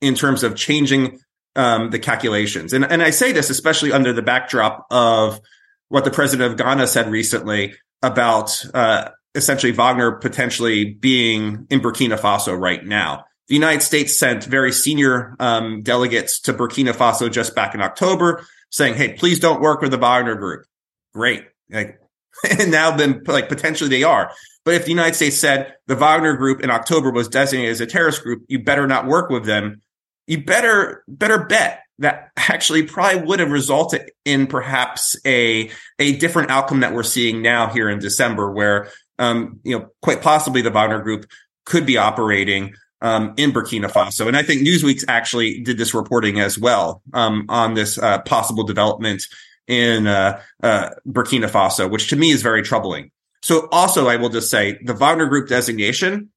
in 0.00 0.14
terms 0.14 0.42
of 0.42 0.54
changing 0.54 1.20
um, 1.56 1.90
the 1.90 1.98
calculations. 1.98 2.72
And, 2.72 2.84
and 2.84 3.02
I 3.02 3.10
say 3.10 3.32
this 3.32 3.50
especially 3.50 3.92
under 3.92 4.12
the 4.12 4.22
backdrop 4.22 4.86
of 4.90 5.40
what 5.88 6.04
the 6.04 6.10
president 6.10 6.50
of 6.50 6.58
Ghana 6.58 6.86
said 6.86 7.10
recently 7.10 7.74
about 8.02 8.64
uh, 8.74 9.10
essentially 9.34 9.72
Wagner 9.72 10.12
potentially 10.12 10.92
being 10.92 11.66
in 11.70 11.80
Burkina 11.80 12.18
Faso 12.18 12.58
right 12.58 12.84
now 12.84 13.24
the 13.52 13.56
United 13.56 13.82
States 13.82 14.18
sent 14.18 14.44
very 14.44 14.72
senior 14.72 15.36
um, 15.38 15.82
delegates 15.82 16.40
to 16.40 16.54
Burkina 16.54 16.94
Faso 16.94 17.30
just 17.30 17.54
back 17.54 17.74
in 17.74 17.82
October, 17.82 18.46
saying, 18.70 18.94
"Hey, 18.94 19.12
please 19.12 19.38
don't 19.38 19.60
work 19.60 19.82
with 19.82 19.90
the 19.90 19.98
Wagner 19.98 20.36
Group." 20.36 20.64
Great, 21.12 21.44
like, 21.68 22.00
and 22.58 22.70
now 22.70 22.96
then, 22.96 23.22
like 23.26 23.50
potentially 23.50 23.90
they 23.90 24.04
are. 24.04 24.32
But 24.64 24.76
if 24.76 24.84
the 24.84 24.90
United 24.90 25.16
States 25.16 25.36
said 25.36 25.74
the 25.86 25.94
Wagner 25.94 26.34
Group 26.34 26.62
in 26.62 26.70
October 26.70 27.10
was 27.10 27.28
designated 27.28 27.72
as 27.72 27.82
a 27.82 27.86
terrorist 27.86 28.22
group, 28.22 28.42
you 28.48 28.58
better 28.58 28.86
not 28.86 29.06
work 29.06 29.28
with 29.28 29.44
them. 29.44 29.82
You 30.26 30.42
better 30.42 31.04
better 31.06 31.44
bet 31.44 31.82
that 31.98 32.30
actually 32.38 32.84
probably 32.84 33.20
would 33.20 33.40
have 33.40 33.50
resulted 33.50 34.12
in 34.24 34.46
perhaps 34.46 35.14
a 35.26 35.70
a 35.98 36.16
different 36.16 36.50
outcome 36.50 36.80
that 36.80 36.94
we're 36.94 37.02
seeing 37.02 37.42
now 37.42 37.66
here 37.68 37.90
in 37.90 37.98
December, 37.98 38.50
where 38.50 38.88
um, 39.18 39.60
you 39.62 39.78
know 39.78 39.88
quite 40.00 40.22
possibly 40.22 40.62
the 40.62 40.70
Wagner 40.70 41.02
Group 41.02 41.26
could 41.66 41.84
be 41.84 41.98
operating 41.98 42.72
um, 43.02 43.34
in 43.36 43.52
Burkina 43.52 43.90
Faso. 43.90 44.26
And 44.26 44.36
I 44.36 44.42
think 44.42 44.62
Newsweek's 44.62 45.04
actually 45.08 45.60
did 45.60 45.76
this 45.76 45.92
reporting 45.92 46.40
as 46.40 46.58
well 46.58 47.02
um, 47.12 47.44
on 47.48 47.74
this 47.74 47.98
uh, 47.98 48.20
possible 48.22 48.64
development 48.64 49.24
in 49.66 50.06
uh, 50.06 50.40
uh, 50.62 50.90
Burkina 51.06 51.50
Faso, 51.50 51.90
which 51.90 52.08
to 52.08 52.16
me 52.16 52.30
is 52.30 52.42
very 52.42 52.62
troubling. 52.62 53.10
So 53.42 53.68
also, 53.72 54.08
I 54.08 54.16
will 54.16 54.28
just 54.28 54.50
say 54.50 54.78
the 54.82 54.94
Wagner 54.94 55.26
Group 55.26 55.48
designation 55.48 56.30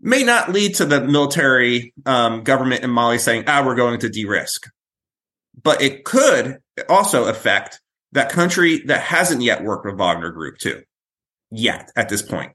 may 0.00 0.22
not 0.22 0.52
lead 0.52 0.76
to 0.76 0.86
the 0.86 1.00
military 1.00 1.92
um, 2.06 2.42
government 2.42 2.84
in 2.84 2.90
Mali 2.90 3.18
saying, 3.18 3.44
ah, 3.48 3.62
we're 3.66 3.74
going 3.74 4.00
to 4.00 4.08
de-risk. 4.08 4.70
But 5.62 5.82
it 5.82 6.04
could 6.04 6.58
also 6.88 7.26
affect 7.26 7.80
that 8.12 8.30
country 8.30 8.78
that 8.86 9.02
hasn't 9.02 9.42
yet 9.42 9.62
worked 9.62 9.84
with 9.84 9.98
Wagner 9.98 10.30
Group 10.30 10.58
too, 10.58 10.82
yet 11.50 11.90
at 11.96 12.08
this 12.08 12.22
point. 12.22 12.52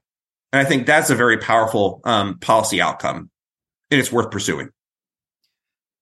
And 0.52 0.64
I 0.64 0.68
think 0.68 0.86
that's 0.86 1.10
a 1.10 1.14
very 1.14 1.38
powerful 1.38 2.00
um, 2.04 2.38
policy 2.38 2.80
outcome, 2.80 3.30
and 3.90 4.00
it's 4.00 4.12
worth 4.12 4.30
pursuing. 4.30 4.70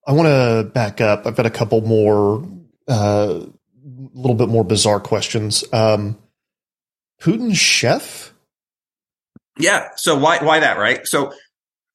I 0.06 0.12
want 0.12 0.28
to 0.28 0.70
back 0.72 1.00
up. 1.00 1.26
I've 1.26 1.36
got 1.36 1.46
a 1.46 1.50
couple 1.50 1.80
more, 1.80 2.46
a 2.88 2.92
uh, 2.92 3.46
little 4.12 4.36
bit 4.36 4.48
more 4.48 4.64
bizarre 4.64 5.00
questions. 5.00 5.64
Um, 5.72 6.18
Putin's 7.20 7.58
chef? 7.58 8.32
Yeah. 9.58 9.88
So 9.96 10.18
why 10.18 10.38
why 10.38 10.60
that? 10.60 10.78
Right. 10.78 11.06
So 11.06 11.32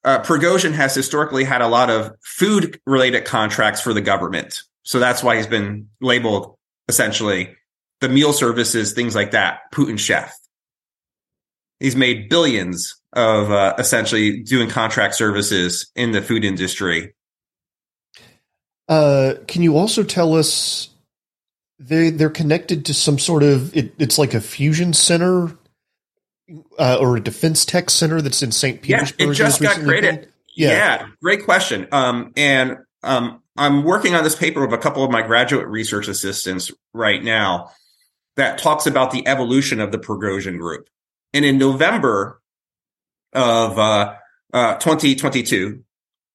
uh, 0.04 0.20
Prigozhin 0.20 0.74
has 0.74 0.96
historically 0.96 1.44
had 1.44 1.62
a 1.62 1.68
lot 1.68 1.90
of 1.90 2.12
food 2.24 2.80
related 2.88 3.26
contracts 3.26 3.82
for 3.82 3.94
the 3.94 4.02
government. 4.02 4.64
So 4.84 4.98
that's 4.98 5.22
why 5.22 5.36
he's 5.36 5.48
been 5.48 5.90
labeled 6.02 6.56
essentially 6.88 7.56
the 8.02 8.10
meal 8.10 8.34
services, 8.34 8.94
things 8.94 9.14
like 9.14 9.32
that, 9.32 9.60
Putin 9.74 10.00
chef 10.00 10.34
he's 11.80 11.96
made 11.96 12.30
billions 12.30 12.96
of 13.14 13.52
uh, 13.52 13.76
essentially 13.78 14.42
doing 14.42 14.70
contract 14.70 15.16
services 15.16 15.92
in 15.96 16.12
the 16.12 16.22
food 16.22 16.46
industry. 16.46 17.14
Uh, 18.88 19.36
can 19.48 19.62
you 19.62 19.78
also 19.78 20.04
tell 20.04 20.36
us 20.36 20.90
they 21.80 22.10
they're 22.10 22.30
connected 22.30 22.86
to 22.86 22.94
some 22.94 23.20
sort 23.20 23.44
of 23.44 23.76
it, 23.76 23.94
it's 24.00 24.18
like 24.18 24.34
a 24.34 24.42
fusion 24.42 24.94
center 24.94 25.56
uh, 26.78 26.98
or 27.00 27.18
a 27.18 27.22
defense 27.22 27.66
tech 27.66 27.90
center 27.90 28.22
that's 28.22 28.42
in 28.42 28.52
St. 28.52 28.82
Petersburg? 28.82 29.20
Yeah, 29.20 29.32
it 29.32 29.34
just 29.36 29.62
got 29.62 29.78
created. 29.78 30.30
Yeah. 30.56 30.70
yeah. 30.72 31.08
great 31.22 31.46
question. 31.46 31.88
Um, 31.92 32.34
and 32.36 32.78
um, 33.04 33.42
I'm 33.56 33.84
working 33.84 34.16
on 34.16 34.24
this 34.24 34.36
paper 34.36 34.62
with 34.62 34.74
a 34.74 34.82
couple 34.82 35.04
of 35.04 35.12
my 35.12 35.22
graduate 35.22 35.68
research 35.68 36.08
assistants 36.08 36.72
right 36.94 37.24
now 37.24 37.72
that 38.36 38.58
talks 38.58 38.88
about 38.88 39.12
the 39.12 39.26
evolution 39.28 39.80
of 39.80 39.92
the 39.92 40.00
Prigozhin 40.00 40.58
group. 40.58 40.90
And 41.34 41.46
in 41.46 41.58
November 41.58 42.42
of 43.34 43.78
uh, 43.78 44.16
uh, 44.54 44.76
2022, 44.76 45.84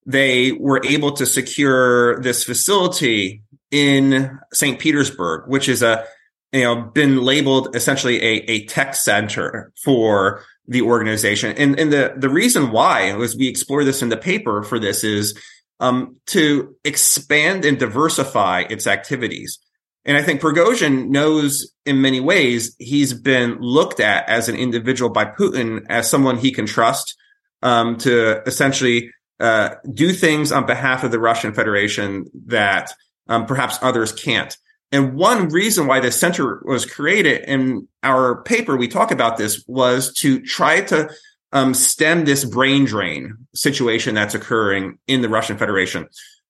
they 0.07 0.53
were 0.53 0.85
able 0.85 1.13
to 1.13 1.27
secure 1.27 2.21
this 2.21 2.45
facility 2.45 3.43
in 3.71 4.39
St. 4.53 4.79
Petersburg, 4.79 5.49
which 5.49 5.69
is 5.69 5.83
a 5.83 6.05
you 6.53 6.63
know 6.63 6.83
been 6.83 7.23
labeled 7.23 7.75
essentially 7.75 8.23
a, 8.23 8.51
a 8.51 8.67
tech 8.67 8.95
center 8.95 9.73
for 9.83 10.43
the 10.69 10.83
organization. 10.83 11.57
And 11.57 11.79
and 11.79 11.93
the 11.93 12.15
the 12.17 12.29
reason 12.29 12.71
why, 12.71 13.21
as 13.21 13.37
we 13.37 13.49
explore 13.49 13.85
this 13.85 14.03
in 14.03 14.11
the 14.11 14.17
paper 14.17 14.63
for 14.63 14.79
this, 14.79 15.03
is 15.03 15.37
um, 15.81 16.17
to 16.27 16.77
expand 16.85 17.65
and 17.65 17.79
diversify 17.79 18.65
its 18.71 18.87
activities. 18.87 19.59
And 20.05 20.17
I 20.17 20.23
think 20.23 20.41
Prigozhin 20.41 21.09
knows 21.09 21.73
in 21.87 22.03
many 22.03 22.21
ways 22.21 22.77
he's 22.79 23.15
been 23.15 23.59
looked 23.61 24.01
at 24.01 24.29
as 24.29 24.49
an 24.49 24.57
individual 24.57 25.11
by 25.11 25.25
Putin 25.25 25.85
as 25.89 26.11
someone 26.11 26.37
he 26.37 26.53
can 26.53 26.67
trust 26.67 27.17
um, 27.63 27.97
to 27.99 28.43
essentially 28.47 29.11
uh, 29.41 29.77
do 29.93 30.13
things 30.13 30.53
on 30.53 30.67
behalf 30.67 31.05
of 31.05 31.11
the 31.11 31.19
Russian 31.19 31.55
Federation 31.55 32.27
that 32.47 32.93
um, 33.29 33.47
perhaps 33.47 33.79
others 33.83 34.13
can't. 34.13 34.57
And 34.93 35.15
one 35.15 35.49
reason 35.49 35.89
why 35.89 35.99
this 35.99 36.21
center 36.21 36.63
was 36.65 36.87
created 36.87 37.43
in 37.49 37.89
our 38.03 38.43
paper, 38.43 38.77
we 38.77 38.87
talk 38.87 39.11
about 39.11 39.37
this, 39.39 39.65
was 39.67 40.13
to 40.19 40.41
try 40.41 40.83
to 40.83 41.11
um, 41.53 41.75
stem 41.75 42.25
this 42.25 42.45
brain 42.45 42.85
drain 42.85 43.35
situation 43.55 44.15
that's 44.15 44.37
occurring 44.37 44.99
in 45.09 45.21
the 45.21 45.29
Russian 45.29 45.57
Federation. 45.57 46.07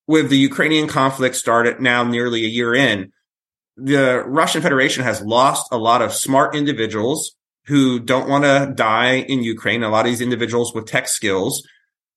With 0.07 0.29
the 0.29 0.37
Ukrainian 0.37 0.89
conflict 0.89 1.37
started 1.37 1.81
now 1.81 2.05
nearly 2.05 2.45
a 2.45 2.49
year 2.49 2.75
in, 2.75 3.14
the 3.77 4.23
Russian 4.27 4.63
Federation 4.63 5.05
has 5.05 5.21
lost 5.21 5.69
a 5.73 5.79
lot 5.79 6.03
of 6.03 6.13
smart 6.13 6.55
individuals 6.55 7.37
who 7.67 7.99
don't 7.99 8.29
want 8.29 8.45
to 8.45 8.73
die 8.75 9.17
in 9.17 9.43
Ukraine, 9.43 9.83
a 9.83 9.89
lot 9.89 10.07
of 10.07 10.13
these 10.13 10.21
individuals 10.21 10.75
with 10.75 10.87
tech 10.87 11.09
skills. 11.09 11.67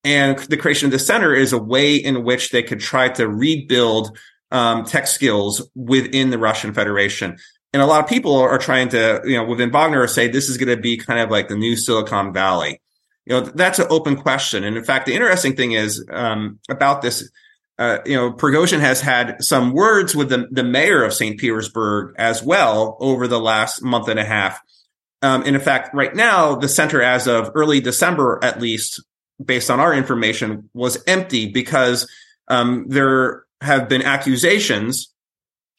And 0.03 0.37
the 0.37 0.57
creation 0.57 0.87
of 0.87 0.91
the 0.91 0.99
center 0.99 1.33
is 1.33 1.53
a 1.53 1.57
way 1.57 1.95
in 1.95 2.23
which 2.23 2.51
they 2.51 2.63
could 2.63 2.79
try 2.79 3.09
to 3.09 3.27
rebuild 3.27 4.17
um, 4.51 4.85
tech 4.85 5.07
skills 5.07 5.67
within 5.75 6.29
the 6.29 6.37
Russian 6.37 6.73
Federation. 6.73 7.37
And 7.73 7.81
a 7.81 7.85
lot 7.85 8.03
of 8.03 8.09
people 8.09 8.35
are 8.35 8.57
trying 8.57 8.89
to, 8.89 9.21
you 9.25 9.37
know, 9.37 9.45
within 9.45 9.71
Wagner 9.71 10.07
say 10.07 10.27
this 10.27 10.49
is 10.49 10.57
going 10.57 10.75
to 10.75 10.81
be 10.81 10.97
kind 10.97 11.19
of 11.19 11.29
like 11.29 11.47
the 11.47 11.57
new 11.57 11.75
Silicon 11.75 12.33
Valley. 12.33 12.81
You 13.25 13.33
know, 13.33 13.41
that's 13.41 13.79
an 13.79 13.87
open 13.89 14.15
question. 14.15 14.63
And 14.63 14.77
in 14.77 14.83
fact, 14.83 15.05
the 15.05 15.13
interesting 15.13 15.55
thing 15.55 15.73
is 15.73 16.05
um, 16.09 16.59
about 16.69 17.01
this 17.01 17.29
uh, 17.79 17.99
you 18.05 18.15
know, 18.15 18.31
Prigozhin 18.31 18.79
has 18.79 19.01
had 19.01 19.43
some 19.43 19.71
words 19.73 20.15
with 20.15 20.29
the, 20.29 20.47
the 20.51 20.63
mayor 20.63 21.03
of 21.03 21.13
St. 21.13 21.39
Petersburg 21.39 22.15
as 22.17 22.41
well 22.41 22.97
over 22.99 23.27
the 23.27 23.39
last 23.39 23.83
month 23.83 24.07
and 24.07 24.19
a 24.19 24.25
half. 24.25 24.59
Um, 25.21 25.43
and 25.45 25.55
in 25.55 25.61
fact, 25.61 25.93
right 25.93 26.15
now, 26.15 26.55
the 26.55 26.69
center, 26.69 27.01
as 27.01 27.27
of 27.27 27.51
early 27.53 27.79
December, 27.79 28.39
at 28.43 28.59
least 28.59 29.03
based 29.43 29.69
on 29.69 29.79
our 29.79 29.93
information, 29.93 30.69
was 30.73 31.03
empty 31.05 31.51
because 31.51 32.09
um, 32.47 32.85
there 32.87 33.43
have 33.61 33.89
been 33.89 34.01
accusations 34.01 35.13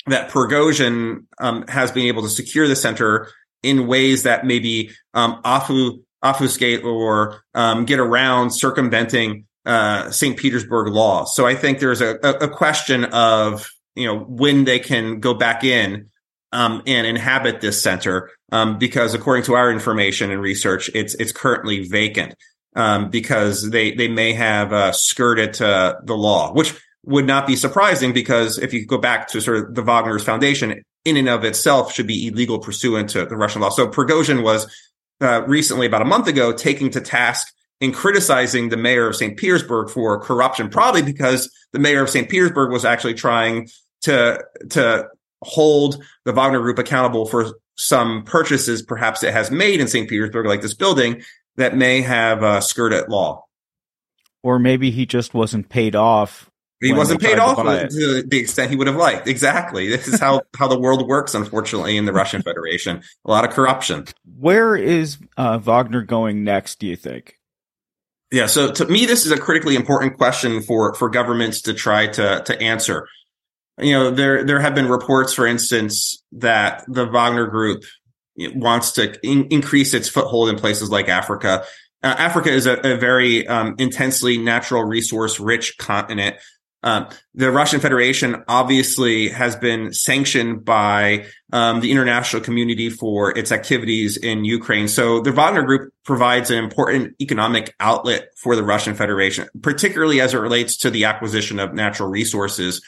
that 0.06 0.30
Prigozhin 0.30 1.26
um, 1.38 1.64
has 1.68 1.90
been 1.90 2.06
able 2.06 2.22
to 2.22 2.28
secure 2.28 2.68
the 2.68 2.76
center 2.76 3.28
in 3.62 3.88
ways 3.88 4.22
that 4.22 4.46
maybe 4.46 4.90
um, 5.14 5.40
obfuscate 6.22 6.84
or 6.84 7.42
um, 7.54 7.84
get 7.84 7.98
around 7.98 8.50
circumventing 8.50 9.46
uh, 9.68 10.10
St. 10.10 10.36
Petersburg 10.36 10.88
law. 10.88 11.24
So 11.24 11.46
I 11.46 11.54
think 11.54 11.78
there's 11.78 12.00
a, 12.00 12.16
a, 12.22 12.48
question 12.48 13.04
of 13.04 13.70
you 13.94 14.06
know 14.06 14.18
when 14.18 14.64
they 14.64 14.78
can 14.78 15.20
go 15.20 15.34
back 15.34 15.62
in 15.62 16.08
um, 16.52 16.82
and 16.86 17.06
inhabit 17.06 17.60
this 17.60 17.82
center 17.82 18.30
um, 18.50 18.78
because 18.78 19.12
according 19.12 19.44
to 19.44 19.54
our 19.54 19.70
information 19.70 20.30
and 20.30 20.40
research, 20.40 20.90
it's 20.94 21.14
it's 21.16 21.32
currently 21.32 21.86
vacant 21.86 22.34
um, 22.76 23.10
because 23.10 23.70
they 23.70 23.92
they 23.92 24.08
may 24.08 24.32
have 24.32 24.72
uh, 24.72 24.92
skirted 24.92 25.60
uh, 25.60 25.96
the 26.02 26.16
law, 26.16 26.50
which 26.54 26.74
would 27.04 27.26
not 27.26 27.46
be 27.46 27.54
surprising 27.54 28.14
because 28.14 28.58
if 28.58 28.72
you 28.72 28.86
go 28.86 28.96
back 28.96 29.28
to 29.28 29.40
sort 29.42 29.58
of 29.58 29.74
the 29.74 29.82
Wagner's 29.82 30.24
Foundation, 30.24 30.82
in 31.04 31.18
and 31.18 31.28
of 31.28 31.44
itself 31.44 31.92
should 31.92 32.06
be 32.06 32.26
illegal 32.26 32.58
pursuant 32.58 33.10
to 33.10 33.26
the 33.26 33.36
Russian 33.36 33.60
law. 33.60 33.68
So 33.68 33.86
Prigozhin 33.86 34.42
was 34.42 34.66
uh, 35.20 35.42
recently, 35.46 35.86
about 35.86 36.02
a 36.02 36.06
month 36.06 36.26
ago, 36.26 36.52
taking 36.52 36.90
to 36.90 37.00
task 37.00 37.52
in 37.80 37.92
criticizing 37.92 38.68
the 38.68 38.76
mayor 38.76 39.06
of 39.06 39.16
St. 39.16 39.36
Petersburg 39.36 39.90
for 39.90 40.18
corruption, 40.20 40.68
probably 40.68 41.02
because 41.02 41.50
the 41.72 41.78
mayor 41.78 42.02
of 42.02 42.10
St. 42.10 42.28
Petersburg 42.28 42.72
was 42.72 42.84
actually 42.84 43.14
trying 43.14 43.68
to 44.02 44.42
to 44.70 45.08
hold 45.42 46.02
the 46.24 46.32
Wagner 46.32 46.60
Group 46.60 46.78
accountable 46.78 47.26
for 47.26 47.52
some 47.78 48.24
purchases 48.24 48.82
perhaps 48.82 49.22
it 49.22 49.32
has 49.32 49.50
made 49.50 49.80
in 49.80 49.88
St. 49.88 50.08
Petersburg, 50.08 50.46
like 50.46 50.60
this 50.60 50.74
building, 50.74 51.22
that 51.56 51.76
may 51.76 52.02
have 52.02 52.42
uh, 52.42 52.60
skirted 52.60 53.08
law. 53.08 53.44
Or 54.42 54.58
maybe 54.58 54.90
he 54.90 55.06
just 55.06 55.32
wasn't 55.32 55.68
paid 55.68 55.94
off. 55.94 56.50
He 56.80 56.92
wasn't 56.92 57.20
paid 57.20 57.38
off 57.38 57.56
to, 57.56 57.88
to 57.88 58.22
the 58.22 58.38
extent 58.38 58.70
he 58.70 58.76
would 58.76 58.86
have 58.86 58.96
liked. 58.96 59.26
Exactly. 59.26 59.88
This 59.88 60.06
is 60.06 60.20
how, 60.20 60.42
how 60.56 60.68
the 60.68 60.78
world 60.78 61.06
works, 61.08 61.34
unfortunately, 61.34 61.96
in 61.96 62.04
the 62.04 62.12
Russian 62.12 62.42
Federation. 62.42 63.02
A 63.24 63.30
lot 63.30 63.44
of 63.44 63.50
corruption. 63.50 64.06
Where 64.38 64.76
is 64.76 65.18
uh, 65.36 65.58
Wagner 65.58 66.02
going 66.02 66.44
next, 66.44 66.78
do 66.78 66.86
you 66.86 66.96
think? 66.96 67.37
Yeah. 68.30 68.46
So 68.46 68.70
to 68.72 68.84
me, 68.86 69.06
this 69.06 69.24
is 69.24 69.32
a 69.32 69.38
critically 69.38 69.74
important 69.74 70.18
question 70.18 70.60
for, 70.60 70.94
for 70.94 71.08
governments 71.08 71.62
to 71.62 71.74
try 71.74 72.08
to, 72.08 72.42
to 72.44 72.60
answer. 72.60 73.08
You 73.78 73.92
know, 73.92 74.10
there, 74.10 74.44
there 74.44 74.60
have 74.60 74.74
been 74.74 74.88
reports, 74.88 75.32
for 75.32 75.46
instance, 75.46 76.22
that 76.32 76.84
the 76.88 77.06
Wagner 77.06 77.46
group 77.46 77.84
wants 78.36 78.92
to 78.92 79.18
in, 79.26 79.46
increase 79.46 79.94
its 79.94 80.08
foothold 80.08 80.48
in 80.48 80.56
places 80.56 80.90
like 80.90 81.08
Africa. 81.08 81.64
Uh, 82.02 82.14
Africa 82.18 82.50
is 82.50 82.66
a, 82.66 82.78
a 82.78 82.96
very 82.96 83.46
um, 83.46 83.74
intensely 83.78 84.38
natural 84.38 84.84
resource 84.84 85.40
rich 85.40 85.78
continent 85.78 86.36
um, 86.82 87.08
the 87.34 87.50
Russian 87.50 87.80
Federation 87.80 88.44
obviously 88.46 89.28
has 89.30 89.56
been 89.56 89.92
sanctioned 89.92 90.64
by 90.64 91.26
um, 91.52 91.80
the 91.80 91.90
international 91.90 92.42
community 92.42 92.88
for 92.88 93.36
its 93.36 93.50
activities 93.50 94.16
in 94.16 94.44
Ukraine. 94.44 94.86
So 94.86 95.20
the 95.20 95.32
Wagner 95.32 95.64
Group 95.64 95.92
provides 96.04 96.50
an 96.50 96.62
important 96.62 97.16
economic 97.20 97.74
outlet 97.80 98.28
for 98.36 98.54
the 98.54 98.62
Russian 98.62 98.94
Federation, 98.94 99.48
particularly 99.60 100.20
as 100.20 100.34
it 100.34 100.38
relates 100.38 100.76
to 100.78 100.90
the 100.90 101.04
acquisition 101.06 101.58
of 101.58 101.74
natural 101.74 102.08
resources. 102.08 102.82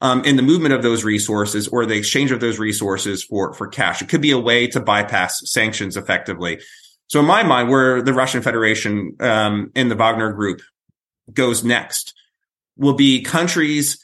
Um, 0.00 0.24
in 0.24 0.34
the 0.34 0.42
movement 0.42 0.74
of 0.74 0.82
those 0.82 1.04
resources 1.04 1.68
or 1.68 1.86
the 1.86 1.96
exchange 1.96 2.32
of 2.32 2.40
those 2.40 2.58
resources 2.58 3.22
for, 3.22 3.54
for 3.54 3.68
cash. 3.68 4.02
It 4.02 4.08
could 4.08 4.20
be 4.20 4.32
a 4.32 4.38
way 4.38 4.66
to 4.66 4.80
bypass 4.80 5.42
sanctions 5.44 5.96
effectively. 5.96 6.58
So 7.06 7.20
in 7.20 7.26
my 7.26 7.44
mind, 7.44 7.68
where 7.68 8.02
the 8.02 8.12
Russian 8.12 8.42
Federation 8.42 9.14
um, 9.20 9.70
and 9.76 9.88
the 9.88 9.94
Wagner 9.94 10.32
Group 10.32 10.60
goes 11.32 11.62
next 11.62 12.14
will 12.76 12.94
be 12.94 13.22
countries 13.22 13.98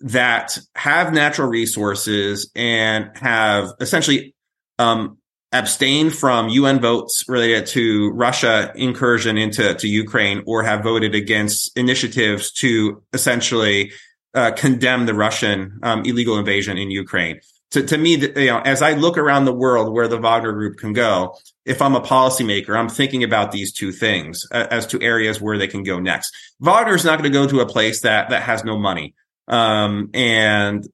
that 0.00 0.58
have 0.74 1.12
natural 1.12 1.48
resources 1.48 2.50
and 2.54 3.10
have 3.16 3.70
essentially 3.80 4.34
um, 4.78 5.18
abstained 5.52 6.14
from 6.14 6.48
UN 6.48 6.80
votes 6.80 7.24
related 7.28 7.66
to 7.66 8.10
Russia 8.10 8.72
incursion 8.74 9.38
into 9.38 9.74
to 9.74 9.88
Ukraine 9.88 10.42
or 10.46 10.64
have 10.64 10.82
voted 10.82 11.14
against 11.14 11.76
initiatives 11.78 12.50
to 12.52 13.02
essentially 13.12 13.92
uh, 14.34 14.50
condemn 14.50 15.06
the 15.06 15.14
Russian 15.14 15.78
um, 15.82 16.04
illegal 16.04 16.38
invasion 16.38 16.76
in 16.76 16.90
Ukraine. 16.90 17.40
To, 17.70 17.82
to 17.84 17.96
me, 17.96 18.16
you 18.16 18.46
know, 18.46 18.60
as 18.60 18.82
I 18.82 18.92
look 18.94 19.16
around 19.16 19.44
the 19.44 19.54
world 19.54 19.92
where 19.92 20.08
the 20.08 20.18
Wagner 20.18 20.52
Group 20.52 20.76
can 20.76 20.92
go, 20.92 21.36
if 21.64 21.80
I'm 21.80 21.94
a 21.94 22.00
policymaker, 22.00 22.76
I'm 22.76 22.88
thinking 22.88 23.24
about 23.24 23.52
these 23.52 23.72
two 23.72 23.92
things 23.92 24.46
uh, 24.52 24.66
as 24.70 24.86
to 24.88 25.00
areas 25.00 25.40
where 25.40 25.58
they 25.58 25.68
can 25.68 25.82
go 25.82 25.98
next. 25.98 26.34
Wagner's 26.60 27.04
not 27.04 27.18
going 27.18 27.30
to 27.32 27.38
go 27.38 27.46
to 27.46 27.60
a 27.60 27.66
place 27.66 28.02
that 28.02 28.30
that 28.30 28.42
has 28.42 28.64
no 28.64 28.78
money, 28.78 29.14
um, 29.48 30.10
and 30.14 30.86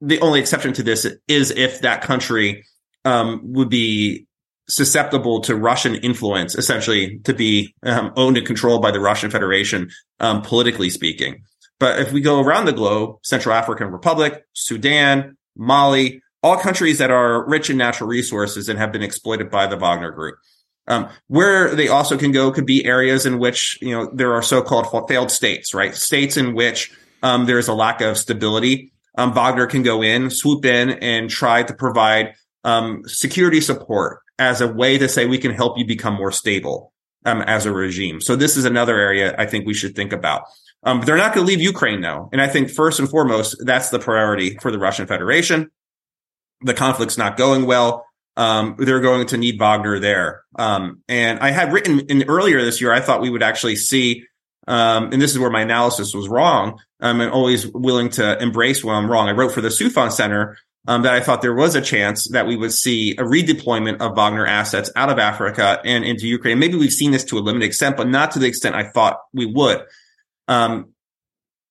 the 0.00 0.20
only 0.20 0.40
exception 0.40 0.72
to 0.74 0.82
this 0.82 1.06
is 1.28 1.50
if 1.50 1.82
that 1.82 2.02
country 2.02 2.64
um, 3.04 3.40
would 3.42 3.68
be 3.68 4.26
susceptible 4.68 5.40
to 5.42 5.56
Russian 5.56 5.96
influence, 5.96 6.54
essentially 6.54 7.18
to 7.24 7.34
be 7.34 7.74
um, 7.82 8.12
owned 8.16 8.36
and 8.36 8.46
controlled 8.46 8.82
by 8.82 8.90
the 8.90 9.00
Russian 9.00 9.30
Federation, 9.30 9.90
um, 10.20 10.42
politically 10.42 10.90
speaking. 10.90 11.42
But 11.78 11.98
if 11.98 12.12
we 12.12 12.20
go 12.20 12.40
around 12.40 12.66
the 12.66 12.72
globe, 12.72 13.18
Central 13.22 13.54
African 13.54 13.88
Republic, 13.88 14.44
Sudan, 14.52 15.36
Mali, 15.56 16.22
all 16.42 16.56
countries 16.56 16.98
that 16.98 17.10
are 17.10 17.48
rich 17.48 17.70
in 17.70 17.76
natural 17.76 18.08
resources 18.08 18.68
and 18.68 18.78
have 18.78 18.92
been 18.92 19.02
exploited 19.02 19.50
by 19.50 19.66
the 19.66 19.76
Wagner 19.76 20.10
Group. 20.10 20.36
Um, 20.88 21.08
where 21.28 21.74
they 21.74 21.88
also 21.88 22.16
can 22.16 22.32
go 22.32 22.50
could 22.50 22.66
be 22.66 22.84
areas 22.84 23.26
in 23.26 23.38
which 23.38 23.78
you 23.80 23.92
know 23.92 24.10
there 24.12 24.32
are 24.32 24.42
so-called 24.42 25.08
failed 25.08 25.30
states, 25.30 25.74
right? 25.74 25.94
States 25.94 26.36
in 26.36 26.54
which 26.54 26.90
um, 27.22 27.46
there 27.46 27.58
is 27.58 27.68
a 27.68 27.74
lack 27.74 28.00
of 28.00 28.16
stability. 28.18 28.92
Um, 29.16 29.32
Wagner 29.32 29.66
can 29.66 29.82
go 29.82 30.02
in, 30.02 30.30
swoop 30.30 30.64
in, 30.64 30.90
and 30.90 31.28
try 31.28 31.62
to 31.62 31.74
provide 31.74 32.34
um, 32.64 33.02
security 33.06 33.60
support 33.60 34.20
as 34.38 34.60
a 34.60 34.68
way 34.68 34.98
to 34.98 35.08
say 35.08 35.26
we 35.26 35.38
can 35.38 35.52
help 35.52 35.78
you 35.78 35.84
become 35.84 36.14
more 36.14 36.32
stable. 36.32 36.92
um, 37.26 37.42
as 37.42 37.66
a 37.66 37.72
regime. 37.72 38.20
So 38.20 38.36
this 38.36 38.56
is 38.56 38.64
another 38.64 38.98
area 38.98 39.34
I 39.38 39.46
think 39.46 39.66
we 39.66 39.74
should 39.74 39.94
think 39.94 40.12
about. 40.12 40.44
Um, 40.82 41.02
they're 41.02 41.16
not 41.16 41.34
going 41.34 41.46
to 41.46 41.52
leave 41.52 41.60
Ukraine 41.60 42.00
though. 42.00 42.30
And 42.32 42.40
I 42.40 42.48
think 42.48 42.70
first 42.70 42.98
and 42.98 43.08
foremost, 43.08 43.56
that's 43.64 43.90
the 43.90 43.98
priority 43.98 44.56
for 44.56 44.70
the 44.70 44.78
Russian 44.78 45.06
Federation. 45.06 45.70
The 46.62 46.74
conflict's 46.74 47.18
not 47.18 47.36
going 47.36 47.66
well. 47.66 48.06
Um, 48.36 48.76
they're 48.78 49.00
going 49.00 49.26
to 49.28 49.36
need 49.36 49.58
Wagner 49.58 49.98
there. 49.98 50.42
Um, 50.58 51.02
and 51.08 51.40
I 51.40 51.50
had 51.50 51.72
written 51.72 52.00
in 52.00 52.24
earlier 52.24 52.62
this 52.62 52.80
year, 52.80 52.92
I 52.92 53.00
thought 53.00 53.20
we 53.20 53.30
would 53.30 53.42
actually 53.42 53.76
see, 53.76 54.24
um, 54.66 55.12
and 55.12 55.20
this 55.20 55.32
is 55.32 55.38
where 55.38 55.50
my 55.50 55.62
analysis 55.62 56.14
was 56.14 56.28
wrong. 56.28 56.80
I'm 57.00 57.20
always 57.20 57.66
willing 57.66 58.10
to 58.10 58.40
embrace 58.40 58.84
when 58.84 58.94
I'm 58.94 59.10
wrong. 59.10 59.28
I 59.28 59.32
wrote 59.32 59.52
for 59.52 59.60
the 59.60 59.68
Soufan 59.68 60.12
Center 60.12 60.56
um, 60.86 61.02
that 61.02 61.12
I 61.12 61.20
thought 61.20 61.42
there 61.42 61.54
was 61.54 61.74
a 61.74 61.80
chance 61.80 62.28
that 62.28 62.46
we 62.46 62.56
would 62.56 62.72
see 62.72 63.12
a 63.12 63.22
redeployment 63.22 64.00
of 64.00 64.16
Wagner 64.16 64.46
assets 64.46 64.90
out 64.96 65.10
of 65.10 65.18
Africa 65.18 65.80
and 65.84 66.04
into 66.04 66.26
Ukraine. 66.26 66.58
Maybe 66.58 66.76
we've 66.76 66.92
seen 66.92 67.10
this 67.10 67.24
to 67.24 67.38
a 67.38 67.40
limited 67.40 67.66
extent, 67.66 67.96
but 67.96 68.08
not 68.08 68.32
to 68.32 68.38
the 68.38 68.46
extent 68.46 68.74
I 68.74 68.84
thought 68.84 69.18
we 69.32 69.46
would. 69.46 69.82
Um, 70.48 70.94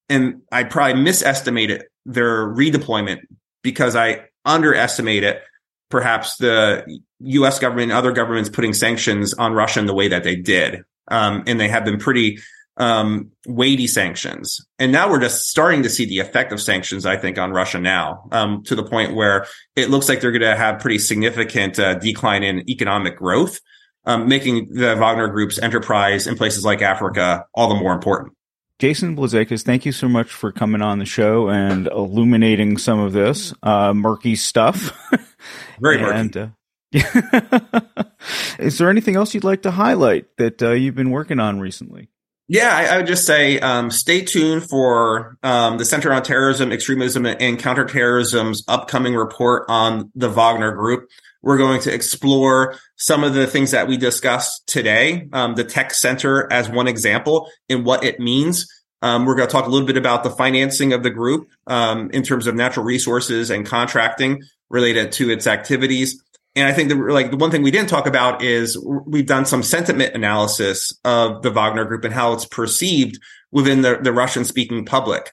and 0.08 0.42
I 0.52 0.64
probably 0.64 1.02
misestimated 1.02 1.86
their 2.06 2.48
redeployment 2.48 3.22
because 3.62 3.96
I 3.96 4.29
underestimated 4.50 5.36
it, 5.36 5.44
perhaps 5.90 6.38
the 6.38 7.00
U.S. 7.20 7.60
government 7.60 7.92
and 7.92 7.98
other 7.98 8.12
governments 8.12 8.50
putting 8.50 8.74
sanctions 8.74 9.34
on 9.34 9.54
Russia 9.54 9.80
in 9.80 9.86
the 9.86 9.94
way 9.94 10.10
that 10.10 10.24
they 10.24 10.36
did. 10.36 10.84
Um, 11.08 11.44
and 11.48 11.60
they 11.60 11.68
have 11.68 11.86
been 11.86 11.98
pretty 11.98 12.40
um, 12.78 13.32
weighty 13.46 13.88
sanctions. 13.88 14.66
And 14.80 14.92
now 14.92 15.10
we're 15.10 15.20
just 15.20 15.50
starting 15.50 15.84
to 15.84 15.90
see 15.90 16.06
the 16.06 16.20
effect 16.20 16.54
of 16.54 16.62
sanctions, 16.62 17.06
I 17.06 17.18
think, 17.18 17.38
on 17.38 17.52
Russia 17.52 17.80
now, 17.80 18.28
um, 18.32 18.64
to 18.64 18.76
the 18.76 18.84
point 18.84 19.16
where 19.16 19.48
it 19.76 19.90
looks 19.90 20.08
like 20.08 20.22
they're 20.22 20.32
going 20.32 20.42
to 20.42 20.56
have 20.56 20.80
pretty 20.80 21.00
significant 21.00 21.78
uh, 21.78 21.96
decline 21.96 22.44
in 22.44 22.70
economic 22.70 23.18
growth, 23.18 23.60
um, 24.06 24.30
making 24.30 24.74
the 24.74 24.96
Wagner 24.96 25.28
Group's 25.28 25.60
enterprise 25.60 26.26
in 26.26 26.36
places 26.36 26.64
like 26.64 26.82
Africa 26.82 27.46
all 27.54 27.68
the 27.68 27.76
more 27.76 27.94
important. 27.94 28.34
Jason 28.80 29.18
Blazakis, 29.18 29.64
thank 29.64 29.86
you 29.86 29.92
so 29.92 30.08
much 30.08 30.32
for 30.32 30.54
coming 30.54 30.82
on 30.82 31.00
the 31.00 31.06
show 31.06 31.50
and 31.50 31.88
illuminating 31.88 32.78
some 32.78 32.98
of 32.98 33.12
this 33.12 33.54
uh, 33.62 33.94
murky 33.94 34.38
stuff. 34.38 34.98
Very 35.82 35.98
murky. 35.98 36.18
and, 36.18 36.38
uh, 36.38 36.50
is 38.60 38.78
there 38.78 38.90
anything 38.90 39.18
else 39.18 39.34
you'd 39.34 39.44
like 39.44 39.64
to 39.64 39.72
highlight 39.72 40.26
that 40.38 40.64
uh, 40.64 40.72
you've 40.72 40.96
been 40.96 41.12
working 41.12 41.42
on 41.42 41.60
recently? 41.60 42.08
Yeah, 42.48 42.74
I, 42.74 42.86
I, 42.86 42.98
would 42.98 43.06
just 43.06 43.28
say 43.28 43.60
um, 43.60 43.92
stay 43.92 44.22
tuned 44.22 44.68
for 44.68 45.38
um, 45.44 45.78
the 45.78 45.86
Center 45.86 46.12
on 46.12 46.24
Terrorism, 46.24 46.72
Extremism, 46.72 47.26
and 47.26 47.60
Counterterrorism's 47.60 48.64
upcoming 48.68 49.14
report 49.14 49.66
on 49.68 50.10
the 50.16 50.30
Wagner 50.30 50.72
Group. 50.72 51.10
We're 51.42 51.58
going 51.58 51.82
to 51.82 51.94
explore 51.94 52.76
some 52.98 53.24
of 53.24 53.34
the 53.34 53.48
things 53.48 53.72
that 53.72 53.88
we 53.88 53.98
discussed 53.98 54.68
today, 54.68 55.30
um, 55.32 55.56
the 55.56 55.64
tech 55.64 55.94
center 55.94 56.52
as 56.52 56.70
one 56.70 56.88
example 56.88 57.50
and 57.70 57.86
what 57.86 58.04
it 58.04 58.20
means. 58.20 58.68
Um, 59.02 59.26
we're 59.26 59.36
going 59.36 59.48
to 59.48 59.52
talk 59.52 59.66
a 59.66 59.70
little 59.70 59.88
bit 59.88 59.96
about 59.96 60.24
the 60.24 60.30
financing 60.30 60.92
of 60.92 61.04
the 61.04 61.10
group 61.10 61.50
um, 61.68 62.10
in 62.12 62.24
terms 62.24 62.48
of 62.48 62.56
natural 62.56 62.86
resources 62.86 63.50
and 63.50 63.66
contracting 63.66 64.44
related 64.70 65.14
to 65.14 65.30
its 65.30 65.48
activities. 65.48 66.22
And 66.56 66.68
I 66.68 66.74
think 66.74 66.90
the 66.90 66.96
like 66.96 67.32
the 67.32 67.38
one 67.38 67.52
thing 67.52 67.62
we 67.62 67.72
didn't 67.72 67.90
talk 67.90 68.06
about 68.06 68.42
is 68.42 68.78
we've 69.06 69.26
done 69.26 69.46
some 69.46 69.64
sentiment 69.64 70.16
analysis 70.16 70.92
of 71.06 71.42
the 71.42 71.52
Wagner 71.52 71.86
Group 71.86 72.04
and 72.04 72.14
how 72.14 72.34
it's 72.34 72.46
perceived 72.46 73.20
within 73.52 73.82
the, 73.82 74.00
the 74.02 74.12
Russian 74.12 74.44
speaking 74.44 74.84
public. 74.84 75.32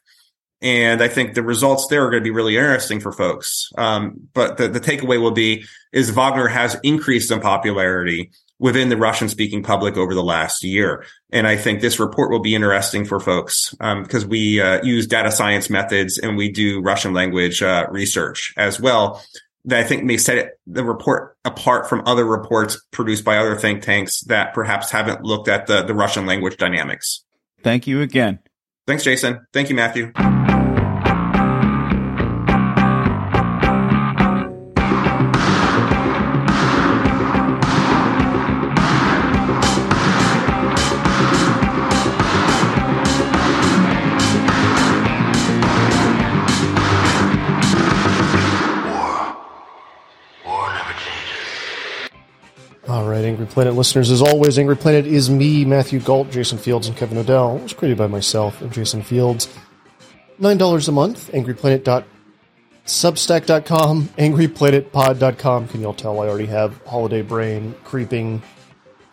And 0.62 1.02
I 1.02 1.08
think 1.08 1.34
the 1.34 1.42
results 1.42 1.86
there 1.88 2.06
are 2.06 2.10
going 2.10 2.22
to 2.22 2.24
be 2.24 2.34
really 2.34 2.56
interesting 2.56 3.00
for 3.00 3.12
folks. 3.12 3.70
Um, 3.76 4.28
but 4.32 4.56
the, 4.56 4.68
the 4.68 4.80
takeaway 4.80 5.20
will 5.20 5.32
be 5.32 5.64
is 5.92 6.10
Wagner 6.10 6.48
has 6.48 6.76
increased 6.82 7.30
in 7.30 7.40
popularity 7.40 8.30
within 8.58 8.88
the 8.88 8.96
Russian 8.96 9.28
speaking 9.28 9.62
public 9.62 9.96
over 9.96 10.14
the 10.14 10.22
last 10.22 10.64
year. 10.64 11.04
And 11.30 11.46
I 11.46 11.56
think 11.56 11.80
this 11.80 12.00
report 12.00 12.30
will 12.30 12.40
be 12.40 12.54
interesting 12.54 13.04
for 13.04 13.20
folks 13.20 13.70
because 13.72 14.24
um, 14.24 14.30
we 14.30 14.60
uh, 14.60 14.82
use 14.82 15.06
data 15.06 15.30
science 15.30 15.68
methods 15.68 16.18
and 16.18 16.36
we 16.36 16.50
do 16.50 16.80
Russian 16.80 17.12
language 17.12 17.62
uh, 17.62 17.86
research 17.90 18.54
as 18.56 18.80
well 18.80 19.22
that 19.66 19.80
I 19.80 19.84
think 19.84 20.04
may 20.04 20.16
set 20.16 20.38
it, 20.38 20.60
the 20.66 20.84
report 20.84 21.36
apart 21.44 21.88
from 21.88 22.02
other 22.06 22.24
reports 22.24 22.80
produced 22.92 23.24
by 23.24 23.36
other 23.36 23.56
think 23.56 23.82
tanks 23.82 24.20
that 24.22 24.54
perhaps 24.54 24.90
haven't 24.90 25.22
looked 25.22 25.48
at 25.48 25.66
the, 25.66 25.82
the 25.82 25.94
Russian 25.94 26.24
language 26.24 26.56
dynamics. 26.56 27.24
Thank 27.62 27.86
you 27.86 28.00
again. 28.00 28.38
Thanks, 28.86 29.02
Jason. 29.02 29.44
Thank 29.52 29.68
you, 29.68 29.74
Matthew. 29.74 30.12
Angry 53.46 53.54
Planet 53.54 53.74
listeners. 53.74 54.10
As 54.10 54.22
always, 54.22 54.58
Angry 54.58 54.76
Planet 54.76 55.06
is 55.06 55.30
me, 55.30 55.64
Matthew 55.64 56.00
Gault, 56.00 56.32
Jason 56.32 56.58
Fields, 56.58 56.88
and 56.88 56.96
Kevin 56.96 57.16
Knodell. 57.16 57.58
It 57.58 57.62
was 57.62 57.74
created 57.74 57.96
by 57.96 58.08
myself 58.08 58.60
and 58.60 58.72
Jason 58.72 59.02
Fields. 59.02 59.48
$9 60.40 60.88
a 60.88 60.92
month, 60.92 61.30
angryplanet.substack.com, 61.30 64.08
angryplanetpod.com. 64.18 65.68
Can 65.68 65.80
y'all 65.80 65.94
tell 65.94 66.20
I 66.20 66.26
already 66.26 66.46
have 66.46 66.84
holiday 66.86 67.22
brain 67.22 67.76
creeping 67.84 68.42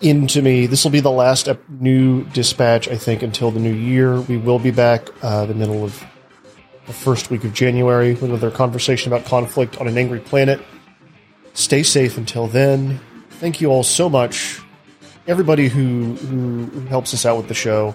into 0.01 0.41
me? 0.41 0.65
This 0.65 0.84
will 0.84 0.89
be 0.89 0.99
the 0.99 1.11
last 1.11 1.47
new 1.69 2.23
dispatch, 2.23 2.88
I 2.88 2.97
think, 2.97 3.21
until 3.21 3.51
the 3.51 3.59
new 3.59 3.71
year. 3.71 4.19
We 4.19 4.38
will 4.38 4.57
be 4.57 4.71
back 4.71 5.09
uh, 5.21 5.45
the 5.45 5.53
middle 5.53 5.84
of 5.84 6.03
the 6.88 6.93
first 6.93 7.29
week 7.29 7.43
of 7.43 7.53
January 7.53 8.13
with 8.13 8.23
another 8.23 8.49
conversation 8.49 9.13
about 9.13 9.27
conflict 9.27 9.79
on 9.79 9.88
an 9.88 9.95
angry 9.95 10.21
planet. 10.21 10.59
Stay 11.53 11.84
safe 11.84 12.17
until 12.17 12.47
then 12.47 12.99
thank 13.43 13.59
you 13.59 13.69
all 13.69 13.83
so 13.83 14.07
much. 14.07 14.61
Everybody 15.27 15.67
who, 15.67 16.13
who 16.13 16.79
helps 16.87 17.13
us 17.13 17.25
out 17.25 17.35
with 17.35 17.49
the 17.49 17.53
show. 17.53 17.93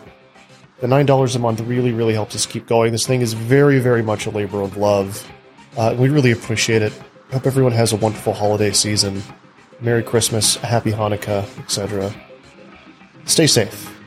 The 0.81 0.87
$9 0.87 1.37
a 1.37 1.39
month 1.39 1.61
really, 1.63 1.91
really 1.91 2.13
helps 2.13 2.35
us 2.35 2.45
keep 2.45 2.67
going. 2.67 2.93
This 2.93 3.07
thing 3.07 3.23
is 3.23 3.33
very, 3.33 3.79
very 3.79 4.03
much 4.03 4.27
a 4.27 4.31
labor 4.31 4.61
of 4.61 4.77
love. 4.77 5.27
Uh, 5.75 5.97
we 5.99 6.11
really 6.11 6.33
appreciate 6.33 6.83
it. 6.83 6.93
Hope 7.33 7.47
everyone 7.47 7.73
has 7.73 7.95
a 7.95 7.97
wonderful 7.97 8.35
holiday 8.35 8.73
season. 8.73 9.23
Merry 9.81 10.03
Christmas, 10.03 10.57
Happy 10.57 10.93
Hanukkah, 10.93 11.45
etc. 11.61 12.15
Stay 13.25 13.47
safe. 13.47 13.99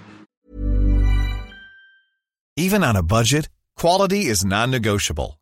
Even 2.56 2.84
on 2.84 2.96
a 2.96 3.02
budget, 3.02 3.50
quality 3.78 4.28
is 4.28 4.46
non 4.46 4.70
negotiable. 4.70 5.41